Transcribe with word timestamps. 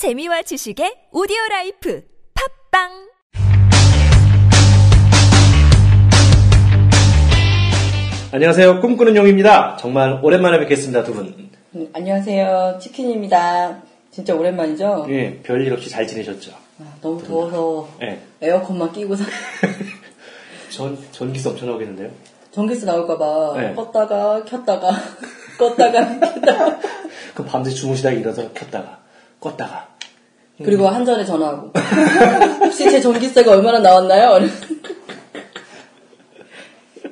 재미와 0.00 0.40
지식의 0.40 1.08
오디오 1.12 1.36
life 1.50 2.02
팟빵 2.72 2.88
안녕하세요. 8.32 8.80
꿈꾸는 8.80 9.14
용입니다. 9.14 9.76
정말 9.78 10.18
오랜만에 10.22 10.58
뵙겠습니다, 10.60 11.04
두 11.04 11.12
분. 11.12 11.50
음, 11.74 11.90
안녕하세요. 11.92 12.78
치킨입니다. 12.80 13.82
진짜 14.10 14.34
오랜만이죠? 14.34 15.04
예, 15.10 15.38
별일 15.42 15.70
없이 15.74 15.90
잘 15.90 16.06
지내셨죠? 16.06 16.52
아, 16.78 16.94
너무 17.02 17.22
더워서 17.22 17.90
예. 18.00 18.22
에어컨만 18.40 18.92
끼고서 18.92 19.22
전, 20.72 20.96
전기세 21.12 21.50
엄청 21.50 21.68
나오겠는데요? 21.68 22.10
전기세 22.52 22.86
나올까봐 22.86 23.60
네. 23.60 23.74
껐다가 23.74 24.46
켰다가 24.46 24.92
껐다가 25.60 26.20
켰다가 26.20 26.78
그럼 27.36 27.48
밤새 27.50 27.70
주무시다가 27.70 28.16
일어서 28.16 28.50
켰다가, 28.54 29.00
껐다가. 29.42 29.89
그리고 30.64 30.88
한전에 30.88 31.24
전화하고 31.24 31.72
혹시 32.64 32.90
제 32.90 33.00
전기세가 33.00 33.50
얼마나 33.52 33.78
나왔나요? 33.78 34.38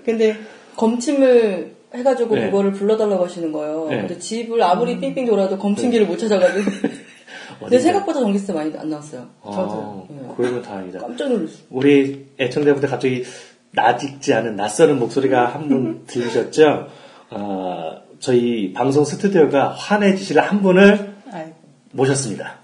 근데 0.04 0.36
검침을 0.76 1.74
해가지고 1.94 2.34
네. 2.34 2.46
그거를 2.46 2.72
불러달라고 2.72 3.24
하시는 3.24 3.50
거예요. 3.52 3.86
네. 3.88 3.98
근데 4.00 4.18
집을 4.18 4.62
아무리 4.62 4.98
삥삥 5.00 5.26
돌아도 5.26 5.58
검침기를 5.58 6.06
못 6.06 6.16
찾아가지고 6.18 6.70
근데? 7.60 7.78
생각보다 7.78 8.20
전기세 8.20 8.52
많이 8.52 8.76
안 8.76 8.88
나왔어요. 8.90 9.26
아, 9.42 9.50
저도요. 9.50 10.06
네. 10.10 10.28
그러면 10.36 10.62
다행이다. 10.62 11.00
깜짝 11.00 11.28
놀랐어요. 11.30 11.58
우리 11.70 12.26
애청자분들 12.38 12.88
갑자기 12.88 13.24
낯익지 13.72 14.32
않은 14.34 14.56
낯설은 14.56 14.98
목소리가 14.98 15.46
한 15.46 15.68
분 15.68 16.04
들리셨죠? 16.06 16.86
아, 17.30 17.98
저희 18.20 18.72
방송 18.72 19.04
스튜디오가 19.04 19.70
환해지실 19.70 20.38
한 20.40 20.62
분을 20.62 21.14
아이고. 21.32 21.52
모셨습니다. 21.92 22.58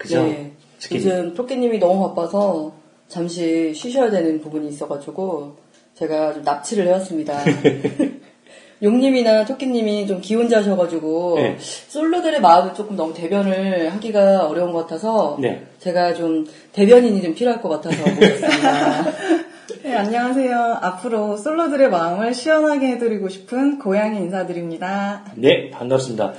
그죠? 0.00 0.24
네. 0.24 0.52
치킨. 0.78 0.96
요즘 0.96 1.34
토끼님이 1.34 1.78
너무 1.78 2.08
바빠서 2.08 2.72
잠시 3.06 3.74
쉬셔야 3.74 4.10
되는 4.10 4.40
부분이 4.40 4.66
있어가지고 4.68 5.56
제가 5.94 6.32
좀 6.32 6.42
납치를 6.42 6.86
해왔습니다. 6.86 7.38
용님이나 8.82 9.44
토끼님이 9.44 10.06
좀 10.06 10.22
기혼자셔가지고 10.22 11.34
네. 11.36 11.58
솔로들의 11.60 12.40
마음을 12.40 12.72
조금 12.72 12.96
너무 12.96 13.12
대변을 13.12 13.92
하기가 13.92 14.46
어려운 14.46 14.72
것 14.72 14.86
같아서 14.86 15.36
네. 15.38 15.66
제가 15.80 16.14
좀 16.14 16.46
대변인이 16.72 17.20
좀 17.20 17.34
필요할 17.34 17.60
것 17.60 17.68
같아서 17.68 18.02
모셨습니다. 18.02 19.04
네, 19.84 19.94
안녕하세요. 19.94 20.78
앞으로 20.80 21.36
솔로들의 21.36 21.90
마음을 21.90 22.32
시원하게 22.32 22.92
해드리고 22.92 23.28
싶은 23.28 23.78
고양이 23.78 24.16
인사드립니다. 24.18 25.24
네, 25.34 25.68
반갑습니다. 25.70 26.32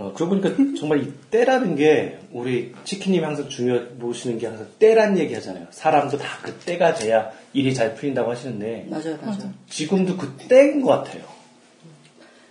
어, 0.00 0.12
그러고 0.14 0.36
보니까 0.36 0.50
정말 0.80 1.02
이 1.02 1.12
때라는 1.30 1.76
게 1.76 2.18
우리 2.32 2.74
치킨님이 2.84 3.24
항상 3.24 3.48
중요 3.48 3.86
보시는 3.98 4.38
게 4.38 4.46
항상 4.46 4.66
때란 4.78 5.18
얘기 5.18 5.34
하잖아요. 5.34 5.66
사람도 5.70 6.16
다 6.18 6.40
그 6.42 6.52
때가 6.54 6.94
돼야 6.94 7.30
일이 7.52 7.74
잘 7.74 7.94
풀린다고 7.94 8.30
하시는데 8.30 8.86
맞아요, 8.88 9.18
맞아요. 9.22 9.52
지금도 9.68 10.16
그 10.16 10.36
때인 10.48 10.80
것 10.80 10.88
같아요. 10.88 11.22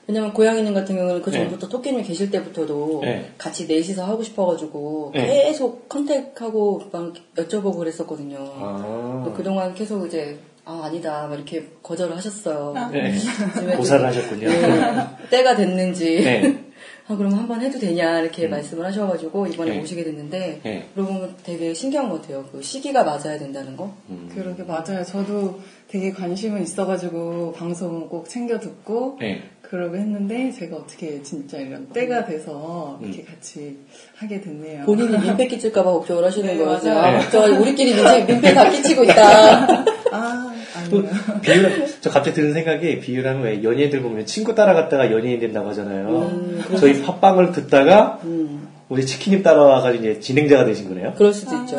왜냐면 0.07 0.33
고양이님 0.33 0.73
같은 0.73 0.95
경우는 0.95 1.21
그 1.21 1.29
네. 1.29 1.37
전부터 1.39 1.67
토끼님 1.69 2.03
계실 2.03 2.31
때부터도 2.31 3.01
네. 3.03 3.31
같이 3.37 3.67
넷이서 3.67 4.03
하고 4.05 4.23
싶어가지고 4.23 5.11
네. 5.13 5.25
계속 5.45 5.87
컨택하고 5.87 6.81
막 6.91 7.13
여쭤보고 7.35 7.77
그랬었거든요. 7.77 8.37
아, 8.39 9.23
또 9.25 9.33
그동안 9.33 9.75
계속 9.75 10.05
이제 10.07 10.39
아 10.65 10.81
아니다 10.85 11.27
막 11.27 11.35
이렇게 11.35 11.67
거절을 11.83 12.15
하셨어요. 12.17 12.73
네. 12.91 13.13
요즘에 13.57 13.75
고사를 13.75 14.01
좀, 14.01 14.07
하셨군요. 14.21 14.49
네, 14.49 15.07
때가 15.29 15.55
됐는지 15.55 16.21
네. 16.23 16.68
아 17.09 17.15
그럼 17.15 17.33
한번 17.33 17.59
해도 17.59 17.79
되냐 17.79 18.19
이렇게 18.19 18.47
말씀을 18.47 18.85
하셔가지고 18.85 19.47
이번에 19.47 19.71
네. 19.71 19.79
모시게 19.79 20.03
됐는데 20.03 20.59
네. 20.61 20.87
그러고 20.93 21.13
보면 21.13 21.35
되게 21.43 21.73
신기한 21.73 22.07
것 22.07 22.21
같아요. 22.21 22.45
그 22.51 22.61
시기가 22.61 23.03
맞아야 23.03 23.39
된다는 23.39 23.75
거. 23.75 23.91
음. 24.09 24.29
그러게 24.31 24.61
맞아요. 24.61 25.03
저도 25.03 25.59
되게 25.87 26.11
관심은 26.11 26.61
있어가지고 26.61 27.53
방송은 27.53 28.09
꼭 28.09 28.29
챙겨 28.29 28.59
듣고 28.59 29.17
네. 29.19 29.41
그러고 29.61 29.95
했는데 29.97 30.51
제가 30.51 30.77
어떻게 30.77 31.23
진짜 31.23 31.57
이런 31.57 31.89
때가 31.89 32.25
돼서 32.25 32.99
음. 33.01 33.07
이렇게 33.07 33.23
같이 33.23 33.77
하게 34.15 34.39
됐네요. 34.39 34.85
본인이 34.85 35.17
민폐 35.17 35.47
끼칠까봐 35.47 35.91
걱정을 35.91 36.23
하시는 36.23 36.47
네, 36.47 36.63
거예요. 36.63 36.71
맞아요. 36.71 36.99
아, 36.99 37.19
걱정하지 37.21 37.53
우리끼리 37.53 37.95
민폐, 37.95 38.25
민폐 38.25 38.53
다 38.53 38.69
끼치고 38.69 39.03
있다. 39.05 39.85
아. 40.11 40.53
비유, 41.41 41.87
저 42.01 42.09
갑자기 42.09 42.35
드는 42.35 42.53
생각이 42.53 42.99
비유라면 42.99 43.43
왜 43.43 43.63
연예인들 43.63 44.01
보면 44.01 44.25
친구 44.25 44.55
따라갔다가 44.55 45.11
연예인 45.11 45.39
된다고 45.39 45.69
하잖아요. 45.69 46.31
저희 46.79 47.01
팟빵을 47.01 47.51
듣다가 47.51 48.19
음, 48.23 48.67
우리 48.89 49.05
치킨님 49.05 49.43
따라와가지고 49.43 50.03
이제 50.03 50.19
진행자가 50.19 50.65
되신 50.65 50.89
거네요. 50.89 51.13
그럴 51.15 51.33
수도 51.33 51.55
있죠. 51.57 51.77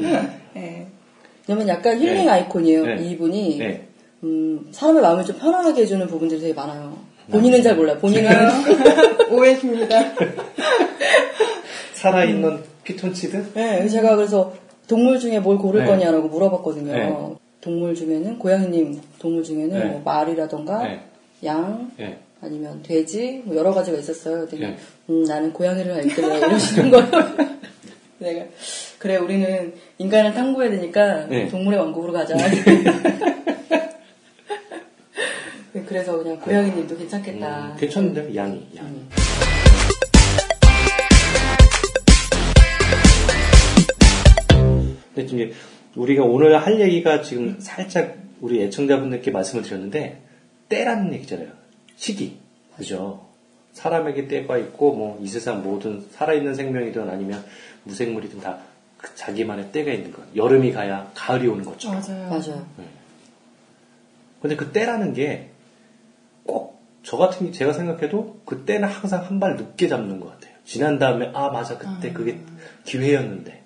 네. 0.54 0.86
왜냐면 1.48 1.68
약간 1.68 1.98
힐링 1.98 2.24
네. 2.24 2.28
아이콘이에요. 2.28 2.86
네. 2.86 2.96
이분이 3.04 3.58
네. 3.58 3.88
음, 4.22 4.68
사람의 4.70 5.02
마음을 5.02 5.24
좀 5.24 5.36
편안하게 5.38 5.82
해주는 5.82 6.06
부분들이 6.06 6.40
되게 6.40 6.54
많아요. 6.54 6.96
본인은 7.30 7.62
잘 7.62 7.76
몰라요. 7.76 7.98
본인은 7.98 8.30
오해십니다. 9.30 10.12
살아있는 11.94 12.62
피톤치드? 12.84 13.52
네, 13.54 13.88
제가 13.88 14.16
그래서 14.16 14.52
동물 14.88 15.18
중에 15.18 15.38
뭘 15.38 15.56
고를 15.58 15.82
네. 15.82 15.86
거냐라고 15.86 16.28
물어봤거든요. 16.28 17.38
네. 17.62 17.70
동물 17.70 17.94
중에는 17.94 18.38
고양이님 18.38 19.00
동물 19.20 19.44
중에는 19.44 19.78
네. 19.78 19.84
뭐 19.84 20.02
말이라던가 20.04 20.82
네. 20.82 21.00
양 21.44 21.92
네. 21.96 22.18
아니면 22.40 22.82
돼지 22.82 23.40
뭐 23.44 23.54
여러 23.56 23.72
가지가 23.72 23.98
있었어요. 23.98 24.46
근데 24.48 24.66
네. 24.68 24.76
음, 25.08 25.22
나는 25.22 25.52
고양이를 25.52 25.94
할게 25.94 26.22
이러시는 26.22 26.90
거예요. 26.90 27.08
내가 28.18 28.44
그래 28.98 29.16
우리는 29.16 29.74
인간을 29.98 30.34
탐구해야 30.34 30.72
되니까 30.72 31.26
네. 31.26 31.48
동물의 31.48 31.78
왕국으로 31.78 32.12
가자. 32.12 32.36
네, 32.36 32.50
그래서 35.86 36.18
그냥 36.18 36.40
고양이님도 36.40 36.98
괜찮겠다. 36.98 37.72
음, 37.72 37.76
괜찮은데 37.78 38.34
양이 38.34 38.66
양. 38.76 38.86
음. 38.86 39.08
근데 45.14 45.22
이제 45.22 45.52
우리가 45.96 46.24
오늘 46.24 46.56
할 46.58 46.80
얘기가 46.80 47.22
지금 47.22 47.60
살짝 47.60 48.16
우리 48.40 48.62
애청자분들께 48.62 49.30
말씀을 49.30 49.62
드렸는데 49.62 50.22
때라는 50.68 51.12
얘기잖아요. 51.14 51.48
시기, 51.96 52.38
그죠? 52.76 53.26
사람에게 53.72 54.28
때가 54.28 54.58
있고 54.58 54.94
뭐 54.94 55.18
이 55.20 55.26
세상 55.28 55.62
모든 55.62 56.06
살아있는 56.10 56.54
생명이든 56.54 57.08
아니면 57.08 57.44
무생물이든 57.84 58.40
다 58.40 58.58
그 59.02 59.16
자기만의 59.16 59.72
때가 59.72 59.90
있는 59.92 60.12
것. 60.12 60.22
여름이 60.36 60.70
가야 60.70 61.10
가을이 61.14 61.48
오는 61.48 61.64
것처럼. 61.64 62.00
맞아요. 62.00 62.28
맞아요. 62.28 62.66
근데 64.40 64.54
그 64.54 64.70
때라는 64.70 65.12
게 65.12 65.50
꼭 66.46 66.80
저 67.02 67.16
같은 67.16 67.46
게 67.46 67.52
제가 67.52 67.72
생각해도 67.72 68.40
그 68.44 68.64
때는 68.64 68.88
항상 68.88 69.24
한 69.26 69.40
발 69.40 69.56
늦게 69.56 69.88
잡는 69.88 70.20
것 70.20 70.30
같아요. 70.30 70.51
지난 70.64 70.98
다음에 70.98 71.30
아 71.34 71.50
맞아 71.50 71.76
그때 71.78 72.12
그게 72.12 72.38
기회였는데 72.84 73.64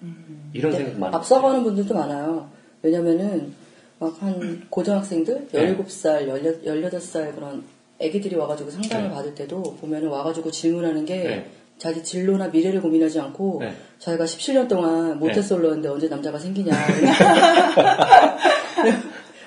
이런 0.53 0.73
네, 0.73 0.79
생각 0.79 0.99
많이. 0.99 1.15
앞서가는 1.15 1.62
분들도 1.62 1.95
많아요. 1.95 2.49
왜냐면은 2.83 3.55
막 3.99 4.15
한 4.21 4.62
고등학생들 4.69 5.49
네. 5.53 5.77
17살, 5.77 6.29
18살 6.65 7.35
그런 7.35 7.65
애기들이 7.99 8.37
와가지고 8.37 8.71
상담을 8.71 9.09
네. 9.09 9.15
받을 9.15 9.35
때도 9.35 9.62
보면은 9.81 10.09
와가지고 10.09 10.51
질문하는 10.51 11.06
게 11.06 11.17
네. 11.23 11.47
자기 11.79 12.03
진로나 12.03 12.49
미래를 12.49 12.83
고민하지 12.83 13.21
않고 13.21 13.59
네. 13.61 13.73
자기가 13.99 14.25
17년 14.25 14.69
동안 14.69 15.19
모태솔로인데 15.19 15.89
언제 15.89 16.09
남자가 16.09 16.39
생기냐. 16.39 16.73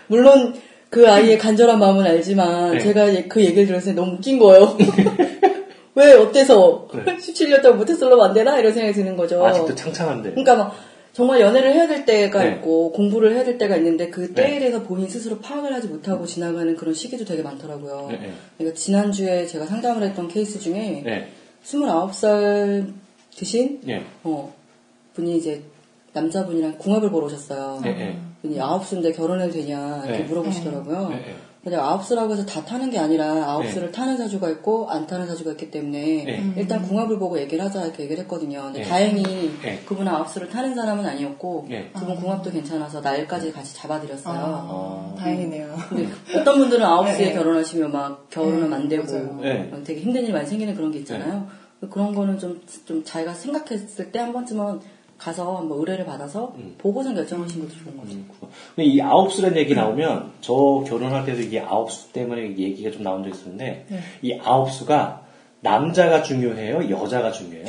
물론 0.07 0.55
그 0.89 1.07
아이의 1.09 1.37
간절한 1.37 1.77
마음은 1.77 2.05
알지만 2.05 2.73
네. 2.73 2.79
제가 2.79 3.05
그 3.27 3.43
얘기를 3.43 3.67
들었을 3.67 3.93
때 3.93 4.01
너무 4.01 4.13
웃긴 4.13 4.39
거예요. 4.39 4.75
왜 5.99 6.13
어때서 6.13 6.87
네. 6.93 7.17
17년 7.17 7.61
동안 7.61 7.77
모태솔로면 7.77 8.29
안 8.29 8.33
되나 8.33 8.57
이런 8.57 8.71
생각이 8.71 8.93
드는 8.93 9.17
거죠. 9.17 9.45
아직도 9.45 9.75
창창한데. 9.75 10.31
그러니까 10.31 10.55
막 10.55 10.75
정말 11.11 11.41
연애를 11.41 11.73
해야 11.73 11.87
될 11.87 12.05
때가 12.05 12.41
네. 12.41 12.51
있고 12.51 12.93
공부를 12.93 13.33
해야 13.33 13.43
될 13.43 13.57
때가 13.57 13.75
있는데 13.75 14.09
그 14.09 14.33
때에 14.33 14.51
네. 14.51 14.59
대해서 14.59 14.83
본인 14.83 15.09
스스로 15.09 15.39
파악을 15.39 15.73
하지 15.73 15.87
못하고 15.87 16.25
지나가는 16.25 16.73
그런 16.77 16.93
시기도 16.93 17.25
되게 17.25 17.43
많더라고요. 17.43 18.07
네, 18.11 18.17
네. 18.17 18.33
그러니까 18.57 18.79
지난주에 18.79 19.45
제가 19.45 19.65
상담을 19.65 20.03
했던 20.03 20.29
케이스 20.29 20.57
중에 20.59 21.01
네. 21.03 21.27
29살 21.65 22.93
드신 23.35 23.81
네. 23.83 24.01
어, 24.23 24.53
분이 25.15 25.35
이제 25.35 25.63
남자분이랑 26.13 26.77
궁합을 26.77 27.09
보러 27.09 27.25
오셨어요. 27.25 27.81
분이 28.41 28.59
아홉 28.61 28.85
수인데 28.85 29.11
결혼해도 29.11 29.51
되냐 29.51 30.03
이렇게 30.05 30.19
네. 30.19 30.23
물어보시더라고요. 30.23 31.11
네, 31.61 31.71
네. 31.71 31.75
근데 31.75 31.77
아홉 31.77 32.03
수라고 32.05 32.33
해서 32.33 32.45
다 32.45 32.63
타는 32.63 32.89
게 32.89 32.99
아니라 32.99 33.25
아홉 33.45 33.63
네. 33.63 33.71
수를 33.71 33.91
타는 33.91 34.17
사주가 34.17 34.49
있고 34.49 34.89
안 34.89 35.05
타는 35.07 35.27
사주가 35.27 35.51
있기 35.51 35.71
때문에 35.71 36.23
네. 36.23 36.53
일단 36.55 36.81
궁합을 36.81 37.19
보고 37.19 37.39
얘기를 37.39 37.63
하자 37.63 37.85
이렇게 37.85 38.03
얘기를 38.03 38.23
했거든요. 38.23 38.63
근데 38.63 38.79
네. 38.79 38.85
다행히 38.87 39.23
네. 39.61 39.81
그분은 39.85 40.11
아홉 40.11 40.29
수를 40.29 40.49
타는 40.49 40.73
사람은 40.75 41.05
아니었고 41.05 41.65
네. 41.69 41.91
그분 41.93 42.15
궁합도 42.15 42.51
괜찮아서 42.51 43.01
날까지 43.01 43.51
같이 43.51 43.75
잡아드렸어요. 43.75 44.33
아, 44.37 44.39
아. 44.39 45.15
다행이네요. 45.17 45.75
근데 45.89 46.07
어떤 46.35 46.59
분들은 46.59 46.85
아홉 46.85 47.07
수에 47.09 47.27
네. 47.27 47.33
결혼하시면 47.33 47.91
막 47.91 48.29
결혼은 48.29 48.69
네, 48.69 48.75
안 48.75 48.87
되고. 48.87 49.41
네. 49.41 49.69
막 49.71 49.83
되게 49.83 49.99
힘든 50.01 50.23
일이 50.23 50.31
많이 50.31 50.47
생기는 50.47 50.73
그런 50.75 50.91
게 50.91 50.99
있잖아요. 50.99 51.47
그런 51.89 52.13
거는 52.13 52.37
좀, 52.39 52.61
좀 52.85 53.03
자기가 53.03 53.33
생각했을 53.33 54.11
때 54.11 54.19
한 54.19 54.33
번쯤은 54.33 54.79
가서 55.19 55.57
한번 55.57 55.77
의뢰를 55.79 56.05
받아서 56.05 56.53
음. 56.57 56.75
보고선 56.77 57.13
결정하시는 57.13 57.67
것도 57.67 57.77
좋은 57.83 57.97
거죠. 57.97 58.17
근데 58.75 58.89
이 58.89 59.01
아홉수라는 59.01 59.57
얘기 59.57 59.75
나오면 59.75 60.31
저 60.41 60.83
결혼할 60.87 61.25
때도 61.25 61.41
이게 61.41 61.59
아홉수 61.59 62.11
때문에 62.13 62.57
얘기가 62.57 62.89
좀 62.91 63.03
나온 63.03 63.23
적 63.23 63.29
있었는데 63.29 63.85
네. 63.89 63.99
이 64.21 64.33
아홉수가 64.39 65.21
남자가 65.61 66.23
중요해요, 66.23 66.89
여자가 66.89 67.31
중요해요? 67.31 67.67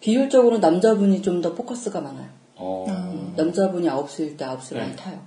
비율적으로 0.00 0.58
남자분이 0.58 1.22
좀 1.22 1.42
더 1.42 1.54
포커스가 1.54 2.00
많아요. 2.00 2.28
어, 2.56 2.84
음, 2.88 3.34
남자분이 3.36 3.88
아홉수일 3.88 4.36
때 4.36 4.44
아홉수를 4.44 4.80
네. 4.80 4.86
많이 4.86 4.96
타요. 4.96 5.18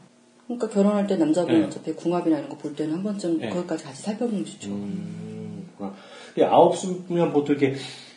그러니까 0.48 0.70
결혼할 0.70 1.08
때 1.08 1.18
남자분은 1.18 1.60
네. 1.62 1.68
어차피 1.68 1.94
궁합이나 1.94 2.38
이런 2.38 2.50
거 2.50 2.56
볼 2.58 2.74
때는 2.76 2.94
한 2.94 3.04
번쯤 3.04 3.40
네. 3.40 3.50
거기까지 3.50 3.84
같이 3.84 4.02
살펴보면 4.04 4.46
좋죠. 4.46 4.70
음. 4.70 5.68
이 6.38 6.42
아홉수면 6.44 7.34
보통 7.34 7.56
이렇게 7.58 7.76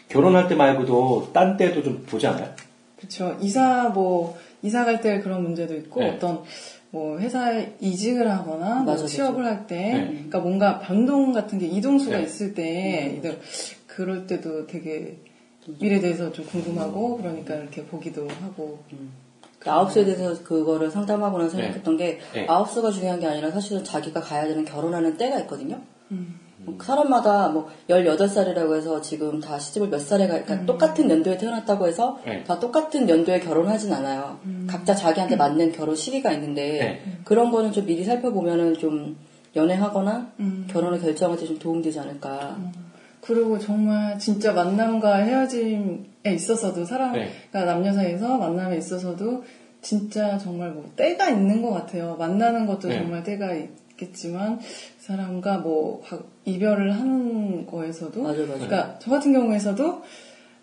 결혼할 0.08 0.46
때 0.48 0.54
말고도 0.54 1.30
딴 1.32 1.56
때도 1.56 1.82
좀 1.82 2.04
보지 2.08 2.26
않아요? 2.28 2.54
그렇죠. 2.98 3.36
이사 3.40 3.88
뭐 3.88 4.36
이사 4.62 4.84
갈 4.84 5.00
때 5.00 5.20
그런 5.20 5.42
문제도 5.42 5.74
있고 5.76 6.00
네. 6.00 6.10
어떤 6.10 6.42
뭐 6.90 7.18
회사에 7.18 7.76
이직을 7.80 8.30
하거나 8.30 8.76
뭐 8.76 8.94
맞아, 8.94 9.06
취업을 9.06 9.44
할 9.44 9.66
때, 9.66 9.76
네. 9.76 10.06
그러니까 10.06 10.40
뭔가 10.40 10.78
변동 10.80 11.32
같은 11.32 11.58
게 11.58 11.66
이동수가 11.66 12.16
네. 12.16 12.22
있을 12.24 12.54
때 12.54 13.14
이들 13.18 13.38
그럴 13.86 14.26
때도 14.26 14.66
되게 14.66 15.18
미래에 15.80 16.00
대해서 16.00 16.32
좀 16.32 16.46
궁금하고 16.46 17.18
그러니까 17.18 17.54
이렇게 17.56 17.84
보기도 17.84 18.26
하고 18.40 18.82
그 19.58 19.70
아홉수에 19.70 20.04
대해서 20.04 20.42
그거를 20.42 20.90
상담하거나 20.90 21.48
생각했던 21.50 21.96
게 21.98 22.18
네. 22.32 22.46
아홉수가 22.48 22.90
중요한 22.90 23.20
게 23.20 23.26
아니라 23.26 23.50
사실은 23.50 23.84
자기가 23.84 24.20
가야 24.20 24.46
되는 24.46 24.64
결혼하는 24.64 25.16
때가 25.18 25.38
있거든요. 25.40 25.80
음. 26.10 26.40
뭐 26.58 26.76
사람마다 26.82 27.48
뭐 27.48 27.68
18살이라고 27.88 28.76
해서 28.76 29.00
지금 29.00 29.40
다 29.40 29.58
시집을 29.58 29.88
몇 29.88 30.00
살에 30.00 30.26
가, 30.26 30.42
그러니까 30.42 30.66
똑같은 30.66 31.08
연도에 31.10 31.38
태어났다고 31.38 31.86
해서 31.86 32.18
네. 32.26 32.44
다 32.44 32.58
똑같은 32.58 33.08
연도에 33.08 33.40
결혼하진 33.40 33.92
않아요. 33.92 34.38
각자 34.66 34.94
자기한테 34.94 35.36
맞는 35.36 35.72
결혼 35.72 35.94
시기가 35.94 36.32
있는데 36.32 36.62
네. 37.04 37.18
그런 37.24 37.50
거는 37.50 37.72
좀 37.72 37.86
미리 37.86 38.04
살펴보면은 38.04 38.74
좀 38.74 39.16
연애하거나 39.56 40.32
음. 40.40 40.66
결혼을 40.70 41.00
결정할 41.00 41.38
때 41.38 41.46
좀 41.46 41.58
도움되지 41.58 41.98
않을까. 42.00 42.56
그리고 43.20 43.58
정말 43.58 44.18
진짜 44.18 44.52
만남과 44.52 45.16
헤어짐에 45.16 46.34
있어서도 46.34 46.84
사람, 46.84 47.12
네. 47.12 47.28
그러니까 47.50 47.72
남녀 47.72 47.92
사이에서 47.92 48.38
만남에 48.38 48.76
있어서도 48.78 49.44
진짜 49.80 50.38
정말 50.38 50.70
뭐 50.70 50.90
때가 50.96 51.30
있는 51.30 51.62
것 51.62 51.70
같아요. 51.70 52.16
만나는 52.18 52.66
것도 52.66 52.88
네. 52.88 52.98
정말 52.98 53.22
때가 53.22 53.54
있겠지만 53.54 54.60
사람과 55.12 55.58
뭐 55.58 56.02
과- 56.06 56.20
이별을 56.44 56.92
하는 56.94 57.66
거에서도 57.66 58.22
맞아요, 58.22 58.46
맞아요. 58.46 58.52
그러니까 58.66 58.98
저 59.00 59.10
같은 59.10 59.32
경우에서도 59.32 60.02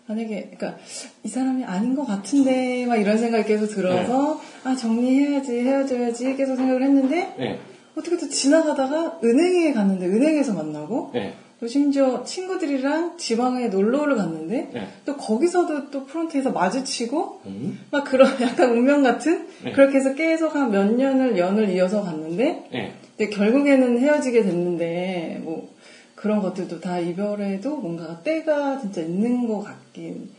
만약에 0.06 0.52
그러니까 0.56 0.78
이 1.24 1.28
사람이 1.28 1.64
아닌 1.64 1.96
것 1.96 2.04
같은데 2.06 2.86
막 2.86 2.94
이런 2.96 3.18
생각이 3.18 3.44
계속 3.44 3.66
들어서 3.66 4.40
아 4.62 4.76
정리해야지 4.76 5.58
헤어져야지 5.60 6.36
계속 6.36 6.54
생각을 6.54 6.82
했는데 6.84 7.34
네. 7.36 7.58
어떻게 7.96 8.16
또 8.16 8.28
지나가다가 8.28 9.18
은행에 9.24 9.72
갔는데 9.72 10.06
은행에서 10.06 10.52
만나고 10.54 11.10
네. 11.12 11.34
또 11.58 11.66
심지어 11.66 12.22
친구들이랑 12.22 13.16
지방에 13.16 13.66
놀러를 13.68 14.14
갔는데 14.14 14.70
네. 14.72 14.86
또 15.06 15.16
거기서도 15.16 15.90
또 15.90 16.04
프론트에서 16.04 16.52
마주치고 16.52 17.40
음, 17.46 17.80
막 17.90 18.04
그런 18.04 18.28
약간 18.42 18.70
운명 18.70 19.02
같은 19.02 19.48
네. 19.64 19.72
그렇게 19.72 19.96
해서 19.96 20.14
계속 20.14 20.54
한 20.54 20.70
몇 20.70 20.84
년을 20.94 21.36
연을 21.36 21.70
이어서 21.70 22.02
갔는데 22.04 22.68
네. 22.70 22.92
근데 23.16 23.30
결국에는 23.34 23.98
헤어지게 23.98 24.42
됐는데 24.42 25.40
뭐 25.42 25.74
그런 26.14 26.42
것들도 26.42 26.80
다 26.80 26.98
이별에도 26.98 27.76
뭔가 27.76 28.20
때가 28.22 28.80
진짜 28.80 29.00
있는 29.00 29.46
것 29.46 29.62
같긴 29.62 30.30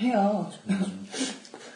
해요. 0.00 0.50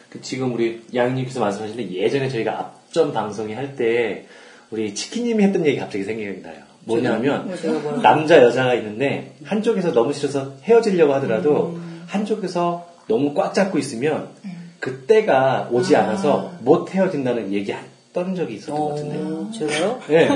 그 0.09 0.21
지금 0.21 0.53
우리 0.53 0.81
양님께서 0.93 1.39
말씀하시는데 1.39 1.93
예전에 1.93 2.29
저희가 2.29 2.59
앞전 2.59 3.13
방송이 3.13 3.53
할 3.53 3.75
때 3.75 4.25
우리 4.71 4.93
치킨님이 4.93 5.43
했던 5.43 5.65
얘기 5.65 5.77
갑자기 5.77 6.03
생각이 6.03 6.41
나요. 6.41 6.63
뭐냐면 6.85 7.47
뭐 7.47 7.55
뭐라고 7.71 8.01
남자 8.01 8.41
여자가 8.41 8.73
있는데 8.75 9.35
한쪽에서 9.43 9.93
너무 9.93 10.13
싫어서 10.13 10.53
헤어지려고 10.63 11.13
하더라도 11.15 11.77
한쪽에서 12.07 12.87
너무 13.07 13.33
꽉 13.33 13.53
잡고 13.53 13.77
있으면 13.77 14.29
그 14.79 15.05
때가 15.05 15.69
오지 15.71 15.95
아. 15.95 16.03
않아서 16.03 16.53
못 16.61 16.93
헤어진다는 16.93 17.51
얘기 17.51 17.73
했던 18.09 18.35
적이 18.35 18.55
있었던 18.55 18.75
것 18.79 18.89
같은데. 18.89 19.17
어, 19.17 19.49
제가요? 19.53 19.99
네. 20.09 20.27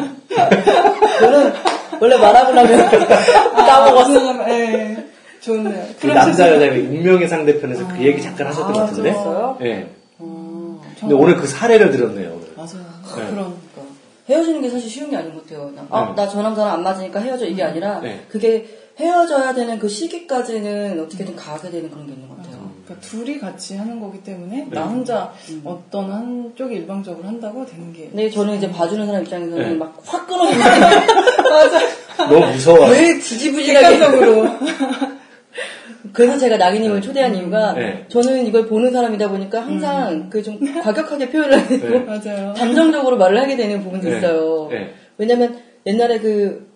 저는 1.20 1.54
원래 2.00 2.18
말하고 2.18 2.54
나면 2.54 2.90
까먹었어. 3.56 4.50
예. 4.50 5.08
좋네요. 5.42 5.86
그 6.00 6.08
남자 6.08 6.54
여자의 6.54 6.80
운명의 6.80 7.28
상대편에서 7.28 7.88
그 7.90 8.04
얘기 8.04 8.22
잠깐 8.22 8.48
하셨던 8.48 8.74
것 8.74 8.80
아, 8.80 8.86
같은데. 8.86 9.02
그랬어요? 9.12 9.58
네. 9.60 9.90
어, 10.20 10.82
근데 11.00 11.14
오늘 11.16 11.36
그 11.36 11.48
사례를 11.48 11.92
들었네요. 11.92 12.30
오늘. 12.34 12.48
맞아요. 12.56 12.86
네. 13.04 13.12
그런 13.14 13.36
그러니까. 13.36 13.94
헤어지는 14.30 14.62
게 14.62 14.70
사실 14.70 14.90
쉬운 14.90 15.10
게 15.10 15.18
아닌 15.18 15.34
것 15.34 15.46
같아요. 15.46 15.72
아, 15.90 16.06
네. 16.06 16.14
나저 16.16 16.42
남자랑 16.42 16.74
안 16.76 16.84
맞으니까 16.84 17.20
헤어져 17.20 17.46
이게 17.46 17.62
아니라 17.62 18.00
네. 18.00 18.22
그게 18.30 18.66
헤어져야 18.98 19.54
되는 19.54 19.80
그 19.80 19.90
시기까지는 19.90 21.02
어떻게든 21.02 21.36
가게 21.36 21.70
되는 21.72 21.90
그런 21.90 22.06
게 22.06 22.14
있는 22.14 22.30
것 22.30 22.38
같아요. 22.38 22.43
그러니까 22.86 23.08
둘이 23.08 23.40
같이 23.40 23.78
하는 23.78 24.00
거기 24.00 24.22
때문에 24.24 24.66
네. 24.66 24.68
나 24.70 24.86
혼자 24.86 25.34
어떤 25.64 26.12
한쪽이 26.12 26.76
일방적으로 26.76 27.28
한다고 27.28 27.66
되는 27.66 27.94
게 27.94 28.08
근데 28.10 28.30
저는 28.30 28.56
이제 28.56 28.70
봐주는 28.70 29.06
사람 29.06 29.22
입장에서는 29.24 29.70
네. 29.70 29.76
막확 29.76 30.28
끊어지는 30.28 30.60
맞아. 30.60 31.80
너무 32.30 32.46
무서워요. 32.52 32.92
왜 32.92 33.20
지지부진하게 33.20 33.98
객관적으로 33.98 34.46
그래서 36.12 36.38
제가 36.38 36.58
나기님을 36.58 37.02
초대한 37.02 37.34
이유가 37.36 37.74
네. 37.74 38.06
저는 38.10 38.46
이걸 38.46 38.68
보는 38.68 38.92
사람이다 38.92 39.30
보니까 39.30 39.62
항상 39.62 40.30
그좀 40.30 40.60
과격하게 40.82 41.30
표현을 41.30 41.60
하고 41.60 41.78
네. 41.78 42.00
맞아요. 42.00 42.54
단정적으로 42.54 43.18
말을 43.18 43.40
하게 43.40 43.56
되는 43.56 43.82
부분도 43.82 44.10
네. 44.10 44.18
있어요. 44.18 44.68
네. 44.70 44.94
왜냐면 45.18 45.58
옛날에 45.86 46.20
그 46.20 46.70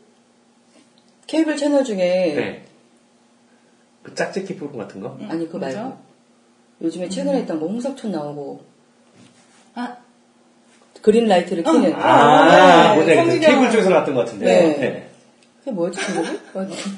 케이블 1.27 1.57
채널 1.57 1.83
중에 1.83 1.97
네. 1.97 2.63
그 4.07 4.15
짝짓기 4.15 4.55
프로그램 4.55 4.87
같은 4.87 5.01
거? 5.01 5.17
아니 5.29 5.45
그거 5.47 5.57
뭐죠? 5.57 5.77
말고 5.77 5.97
요즘에 6.81 7.09
최근에 7.09 7.41
있던 7.41 7.59
뭐 7.59 7.67
홍석천 7.67 8.09
나오고 8.09 8.61
아 9.75 9.97
그린 11.01 11.27
라이트를 11.27 11.63
켜는 11.63 11.93
아, 11.95 12.93
네. 12.93 12.95
뭐냐, 12.95 13.15
그 13.15 13.29
성시경. 13.29 13.51
케이블 13.51 13.71
쪽에서 13.71 13.89
나왔던 13.89 14.15
것 14.15 14.25
같은데. 14.25 14.45
네. 14.45 14.77
네. 14.79 15.09
그게 15.59 15.71
뭐였지 15.71 15.99
제목이? 15.99 16.39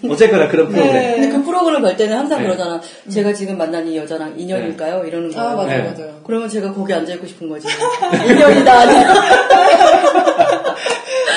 어쨌거나 0.14 0.48
그런 0.50 0.70
프로그램. 0.70 0.94
네. 0.94 1.16
근데 1.16 1.30
그 1.30 1.44
프로그램 1.44 1.82
볼 1.82 1.98
때는 1.98 2.16
항상 2.16 2.42
네. 2.42 2.46
그러잖아. 2.46 2.80
제가 3.10 3.34
지금 3.34 3.58
만난 3.58 3.88
이 3.88 3.98
여자랑 3.98 4.40
인연일까요? 4.40 5.04
이러는 5.06 5.32
거예요. 5.32 5.50
아, 5.50 5.56
맞아요, 5.56 5.68
네. 5.84 5.92
맞아요. 5.92 6.22
그러면 6.24 6.48
제가 6.48 6.74
거기 6.74 6.94
앉아있고 6.94 7.26
싶은 7.26 7.50
거지. 7.50 7.68
인연이다, 8.14 8.80
아니다. 8.80 9.14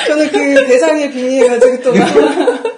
저는 0.06 0.30
그 0.30 0.66
대상의 0.66 1.10
빙의해가지고 1.10 1.82
또 1.82 1.94
막. 1.94 2.71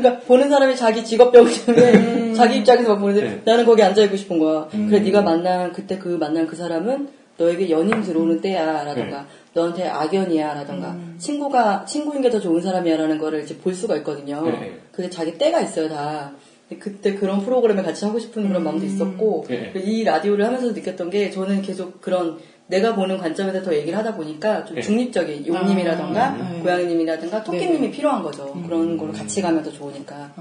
그러니까 0.00 0.24
보는 0.26 0.48
사람이 0.48 0.76
자기 0.76 1.04
직업병 1.04 1.46
때문에 1.66 2.32
자기 2.34 2.58
입장에서 2.58 2.90
막 2.94 3.00
보는데 3.00 3.22
네. 3.22 3.42
나는 3.44 3.64
거기 3.64 3.82
앉아 3.82 4.02
있고 4.04 4.16
싶은 4.16 4.38
거야. 4.38 4.68
그래 4.70 5.00
네가 5.00 5.22
만난 5.22 5.72
그때 5.72 5.98
그 5.98 6.08
만난 6.08 6.46
그 6.46 6.56
사람은 6.56 7.08
너에게 7.36 7.70
연인 7.70 8.02
들어오는 8.02 8.40
때야 8.40 8.84
라던가 8.84 9.26
너한테 9.54 9.88
악연이야 9.88 10.52
라던가 10.54 10.94
친구가 11.18 11.84
친구인 11.86 12.20
게 12.22 12.30
더 12.30 12.38
좋은 12.38 12.60
사람이야 12.60 12.96
라는 12.96 13.18
거를 13.18 13.42
이제 13.42 13.56
볼 13.56 13.74
수가 13.74 13.96
있거든요. 13.98 14.42
네. 14.44 14.78
그게 14.92 15.08
자기 15.10 15.36
때가 15.38 15.60
있어요 15.60 15.88
다. 15.88 16.32
그때 16.78 17.14
그런 17.14 17.40
프로그램을 17.44 17.82
같이 17.82 18.04
하고 18.04 18.20
싶은 18.20 18.46
그런 18.46 18.62
마음도 18.62 18.86
있었고 18.86 19.46
네. 19.48 19.72
이 19.74 20.04
라디오를 20.04 20.44
하면서 20.46 20.68
느꼈던 20.68 21.10
게 21.10 21.30
저는 21.30 21.62
계속 21.62 22.00
그런 22.00 22.38
내가 22.70 22.94
보는 22.94 23.18
관점에서 23.18 23.62
더 23.62 23.74
얘기를 23.74 23.98
하다 23.98 24.14
보니까 24.16 24.64
좀 24.64 24.76
네. 24.76 24.82
중립적인 24.82 25.46
용님이라던가 25.46 26.24
아, 26.24 26.50
네. 26.52 26.60
고양이님이라던가 26.62 27.42
토끼님이 27.44 27.80
네. 27.80 27.90
필요한 27.90 28.22
거죠. 28.22 28.52
그런 28.66 28.96
걸로 28.96 29.12
같이 29.12 29.42
가면 29.42 29.62
더 29.62 29.70
좋으니까. 29.70 30.32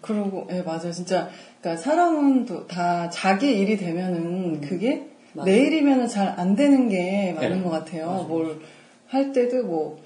그러고, 0.00 0.46
예, 0.50 0.60
맞아요. 0.60 0.92
진짜, 0.92 1.30
그러니까 1.60 1.82
사람은 1.82 2.44
또다 2.44 3.08
자기 3.08 3.58
일이 3.58 3.76
되면은 3.78 4.60
그게 4.60 5.08
맞아. 5.32 5.50
내 5.50 5.58
일이면은 5.62 6.06
잘 6.08 6.34
안 6.38 6.54
되는 6.54 6.88
게 6.90 7.32
많은 7.34 7.58
네. 7.58 7.62
것 7.62 7.70
같아요. 7.70 8.26
뭘 8.28 8.60
할 9.08 9.32
때도 9.32 9.62
뭐, 9.64 9.98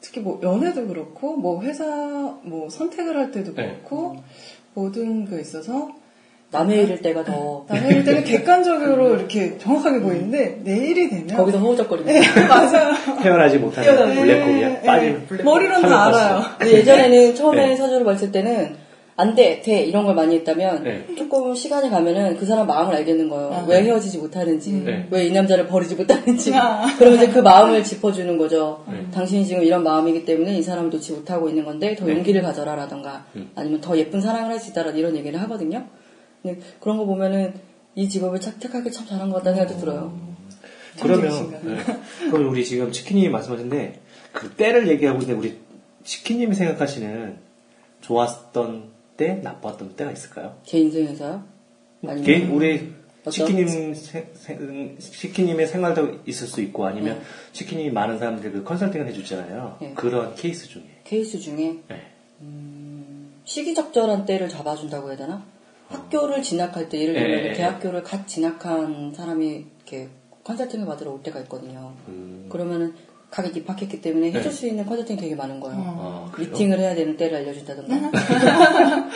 특히 0.00 0.20
뭐 0.20 0.40
연애도 0.42 0.86
그렇고, 0.86 1.36
뭐 1.36 1.62
회사, 1.62 1.84
뭐 2.42 2.70
선택을 2.70 3.16
할 3.16 3.30
때도 3.30 3.54
네. 3.54 3.66
그렇고, 3.66 4.16
모든 4.72 5.28
거 5.28 5.38
있어서 5.38 5.90
남의 6.54 6.84
일일 6.84 7.02
때가 7.02 7.24
더 7.24 7.64
남의 7.68 7.90
일 7.96 8.04
때는 8.04 8.24
객관적으로 8.24 9.16
이렇게 9.16 9.58
정확하게 9.58 10.00
보이는데 10.00 10.60
내 10.64 10.76
일이 10.76 11.10
되면 11.10 11.26
거기서 11.26 11.58
허우적거리는 11.58 12.12
네, 12.12 12.20
맞아요. 12.48 12.94
태어나지 13.22 13.58
못하는 13.58 14.14
블랙홀이야. 14.14 14.68
네, 14.68 14.82
빠진 14.82 15.26
네. 15.28 15.42
머리로는. 15.42 15.92
알아요. 15.92 16.42
근데 16.58 16.72
예전에는 16.78 17.34
처음에 17.34 17.66
네. 17.68 17.76
사주를 17.76 18.04
봤을 18.04 18.30
때는 18.32 18.82
안 19.16 19.36
돼, 19.36 19.60
돼 19.60 19.82
이런 19.84 20.04
걸 20.06 20.16
많이 20.16 20.34
했다면 20.34 20.82
네. 20.82 21.06
조금 21.16 21.54
시간이 21.54 21.88
가면은 21.88 22.36
그 22.36 22.44
사람 22.44 22.66
마음을 22.66 22.96
알겠는 22.96 23.28
거예요. 23.28 23.52
아. 23.52 23.64
왜 23.68 23.82
헤어지지 23.84 24.18
못하는지, 24.18 24.72
네. 24.84 25.06
왜이 25.08 25.30
남자를 25.30 25.68
버리지 25.68 25.94
못하는지. 25.94 26.52
아. 26.52 26.84
그러면 26.98 27.18
이제 27.22 27.28
그 27.28 27.38
마음을 27.38 27.84
짚어주는 27.84 28.36
거죠. 28.38 28.84
네. 28.90 29.06
당신이 29.12 29.46
지금 29.46 29.62
이런 29.62 29.84
마음이기 29.84 30.24
때문에 30.24 30.56
이 30.58 30.62
사람을 30.62 30.90
놓지 30.90 31.12
못하고 31.12 31.48
있는 31.48 31.64
건데 31.64 31.94
더 31.94 32.06
네. 32.06 32.12
용기를 32.14 32.42
가져라 32.42 32.74
라던가 32.74 33.24
음. 33.36 33.50
아니면 33.54 33.80
더 33.80 33.96
예쁜 33.96 34.20
사랑을 34.20 34.50
할 34.50 34.58
수 34.58 34.72
있다라 34.72 34.90
이런 34.90 35.16
얘기를 35.16 35.40
하거든요. 35.42 35.84
근데 36.44 36.60
그런 36.78 36.98
거 36.98 37.06
보면은 37.06 37.54
이 37.94 38.06
직업을 38.08 38.38
착착하게 38.38 38.90
참 38.90 39.06
잘한 39.06 39.30
것 39.30 39.36
같다는 39.38 39.58
생각도 39.60 39.80
들어요. 39.80 40.34
그러면 41.00 41.30
시간. 41.32 41.66
네. 41.66 41.82
그럼 42.30 42.50
우리 42.50 42.64
지금 42.64 42.92
치킨님이 42.92 43.30
말씀하셨는데 43.30 44.00
그 44.32 44.50
때를 44.50 44.86
얘기하고 44.88 45.20
있는데 45.22 45.38
우리 45.40 45.58
치킨님이 46.04 46.54
생각하시는 46.54 47.38
좋았던 48.02 48.92
때, 49.16 49.34
나빴던 49.42 49.96
때가 49.96 50.10
있을까요? 50.12 50.58
제 50.64 50.78
인생에서요? 50.78 51.42
아니면 52.06 52.22
개인 52.24 52.50
우리? 52.50 52.92
치킨님 53.30 53.94
세- 53.94 54.28
세- 54.34 54.52
음, 54.54 54.98
치킨님의 54.98 55.66
생활도 55.66 56.20
있을 56.26 56.46
수 56.46 56.60
있고 56.60 56.84
아니면 56.84 57.20
네. 57.20 57.24
치킨님이 57.54 57.90
많은 57.90 58.18
사람들 58.18 58.52
그 58.52 58.64
컨설팅을 58.64 59.06
해주잖아요. 59.08 59.78
네. 59.80 59.92
그런 59.94 60.34
케이스 60.34 60.68
중에. 60.68 60.82
케이스 61.04 61.38
중에 61.38 61.78
네. 61.88 62.02
시기적절한 63.44 64.26
때를 64.26 64.48
잡아준다고 64.50 65.08
해야 65.08 65.16
되나? 65.16 65.42
학교를 65.88 66.42
진학할 66.42 66.88
때 66.88 67.00
예를 67.00 67.14
들면 67.14 67.44
예. 67.46 67.52
대학교를 67.52 68.02
갓 68.02 68.26
진학한 68.26 69.12
사람이 69.14 69.66
이렇게 69.76 70.08
컨설팅을 70.44 70.86
받으러 70.86 71.12
올 71.12 71.22
때가 71.22 71.40
있거든요. 71.40 71.94
음. 72.08 72.46
그러면은 72.50 72.94
가게 73.30 73.48
입학했기 73.58 74.00
때문에 74.00 74.30
네. 74.30 74.38
해줄 74.38 74.52
수 74.52 74.66
있는 74.66 74.86
컨설팅이 74.86 75.18
되게 75.20 75.34
많은 75.34 75.58
거예요. 75.58 75.76
아, 75.76 76.30
그래요? 76.32 76.50
미팅을 76.50 76.78
해야 76.78 76.94
되는 76.94 77.16
때를 77.16 77.38
알려준다던가 77.38 78.12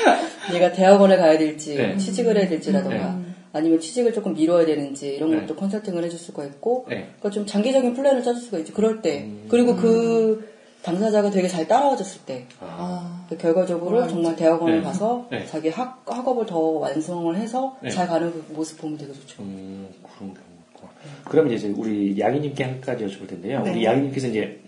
얘가 0.54 0.72
대학원을 0.72 1.18
가야 1.18 1.38
될지 1.38 1.76
네. 1.76 1.96
취직을 1.96 2.36
해야 2.36 2.48
될지라던가 2.48 3.14
네. 3.14 3.28
아니면 3.52 3.80
취직을 3.80 4.12
조금 4.12 4.34
미뤄야 4.34 4.66
되는지 4.66 5.14
이런 5.14 5.30
네. 5.30 5.40
것도 5.40 5.54
컨설팅을 5.56 6.02
해줄 6.04 6.18
수가 6.18 6.44
있고 6.46 6.86
네. 6.88 7.10
그러니까 7.18 7.30
좀 7.30 7.46
장기적인 7.46 7.94
플랜을 7.94 8.22
짜줄 8.22 8.42
수가 8.42 8.58
있지 8.58 8.72
그럴 8.72 9.02
때 9.02 9.22
음. 9.22 9.46
그리고 9.48 9.76
그 9.76 10.57
당사자가 10.82 11.30
되게 11.30 11.48
잘 11.48 11.66
따라와줬을 11.66 12.22
때 12.24 12.46
아, 12.60 12.66
아, 12.78 13.26
그 13.28 13.36
결과적으로 13.36 13.90
뭐라 13.90 14.08
정말 14.08 14.36
대학원을 14.36 14.78
네. 14.78 14.82
가서 14.82 15.26
네. 15.30 15.44
자기 15.46 15.68
학, 15.68 16.02
학업을 16.06 16.46
더 16.46 16.58
완성을 16.58 17.34
해서 17.36 17.76
네. 17.82 17.90
잘 17.90 18.06
가는 18.06 18.30
그 18.32 18.44
모습 18.52 18.78
보면 18.80 18.96
되게 18.96 19.12
좋죠. 19.12 19.42
음, 19.42 19.88
그런 20.02 20.34
경우 20.34 20.46
있고. 20.70 20.88
그러면 21.24 21.52
이제 21.52 21.68
우리 21.76 22.18
냥이님께 22.18 22.64
한 22.64 22.80
가지 22.80 23.04
여쭤볼 23.04 23.28
텐데요. 23.28 23.62
네. 23.62 23.72
우리 23.72 23.84
냥이님께서 23.84 24.28
이제 24.28 24.60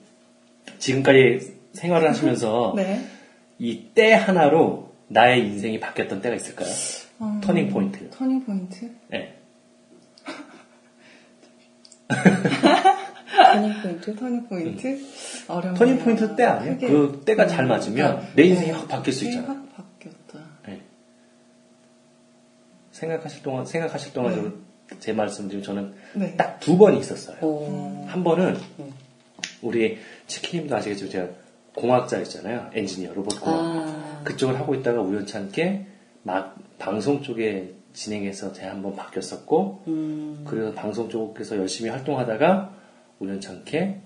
지금까지 0.78 1.54
생활을 1.74 2.08
하시면서 2.08 2.72
네. 2.76 3.00
이때 3.58 4.12
하나로 4.12 4.90
나의 5.08 5.46
인생이 5.46 5.78
바뀌었던 5.80 6.20
때가 6.20 6.34
있을까요? 6.34 6.68
음, 7.20 7.40
터닝 7.42 7.68
포인트. 7.70 8.10
터닝 8.10 8.44
포인트? 8.44 8.90
네. 9.08 9.36
터닝 13.52 13.72
포인트? 13.82 14.16
터닝 14.16 14.48
포인트? 14.48 15.00
어려운 15.50 15.74
터닝 15.74 15.98
포인트 15.98 16.34
때 16.36 16.44
아니에요? 16.44 16.78
그 16.78 17.22
때가 17.24 17.46
잘 17.46 17.64
음, 17.64 17.68
맞으면 17.68 17.94
그러니까 17.94 18.34
내 18.34 18.42
인생이 18.44 18.66
네, 18.68 18.72
확 18.72 18.88
바뀔 18.88 19.12
수 19.12 19.24
네, 19.24 19.30
있잖아. 19.30 19.48
확 19.48 19.76
바뀌었다. 19.76 20.46
네. 20.66 20.82
생각하실 22.92 23.42
동안 23.42 23.66
생각하실 23.66 24.12
동안 24.12 24.34
네. 24.88 24.94
저제 24.94 25.12
말씀드리면 25.12 25.64
저는 25.64 25.94
네. 26.14 26.36
딱두 26.36 26.76
번이 26.76 26.98
있었어요. 26.98 27.36
어, 27.40 28.06
한 28.08 28.24
번은 28.24 28.56
음. 28.78 28.92
우리 29.62 29.98
치킨님도 30.26 30.74
아시겠지만 30.76 31.10
제가 31.10 31.28
공학자였잖아요. 31.74 32.70
엔지니어, 32.74 33.12
로봇 33.14 33.40
공학. 33.40 33.60
아, 33.60 34.20
그쪽을 34.24 34.58
하고 34.58 34.74
있다가 34.74 35.00
우연찮게 35.00 35.86
막 36.22 36.56
방송 36.78 37.22
쪽에 37.22 37.74
진행해서 37.92 38.52
제가 38.52 38.70
한번 38.72 38.94
바뀌었었고 38.96 39.84
음, 39.88 40.44
그래서 40.46 40.72
방송 40.72 41.08
쪽에서 41.08 41.56
열심히 41.56 41.90
활동하다가 41.90 42.74
우연찮게 43.18 44.00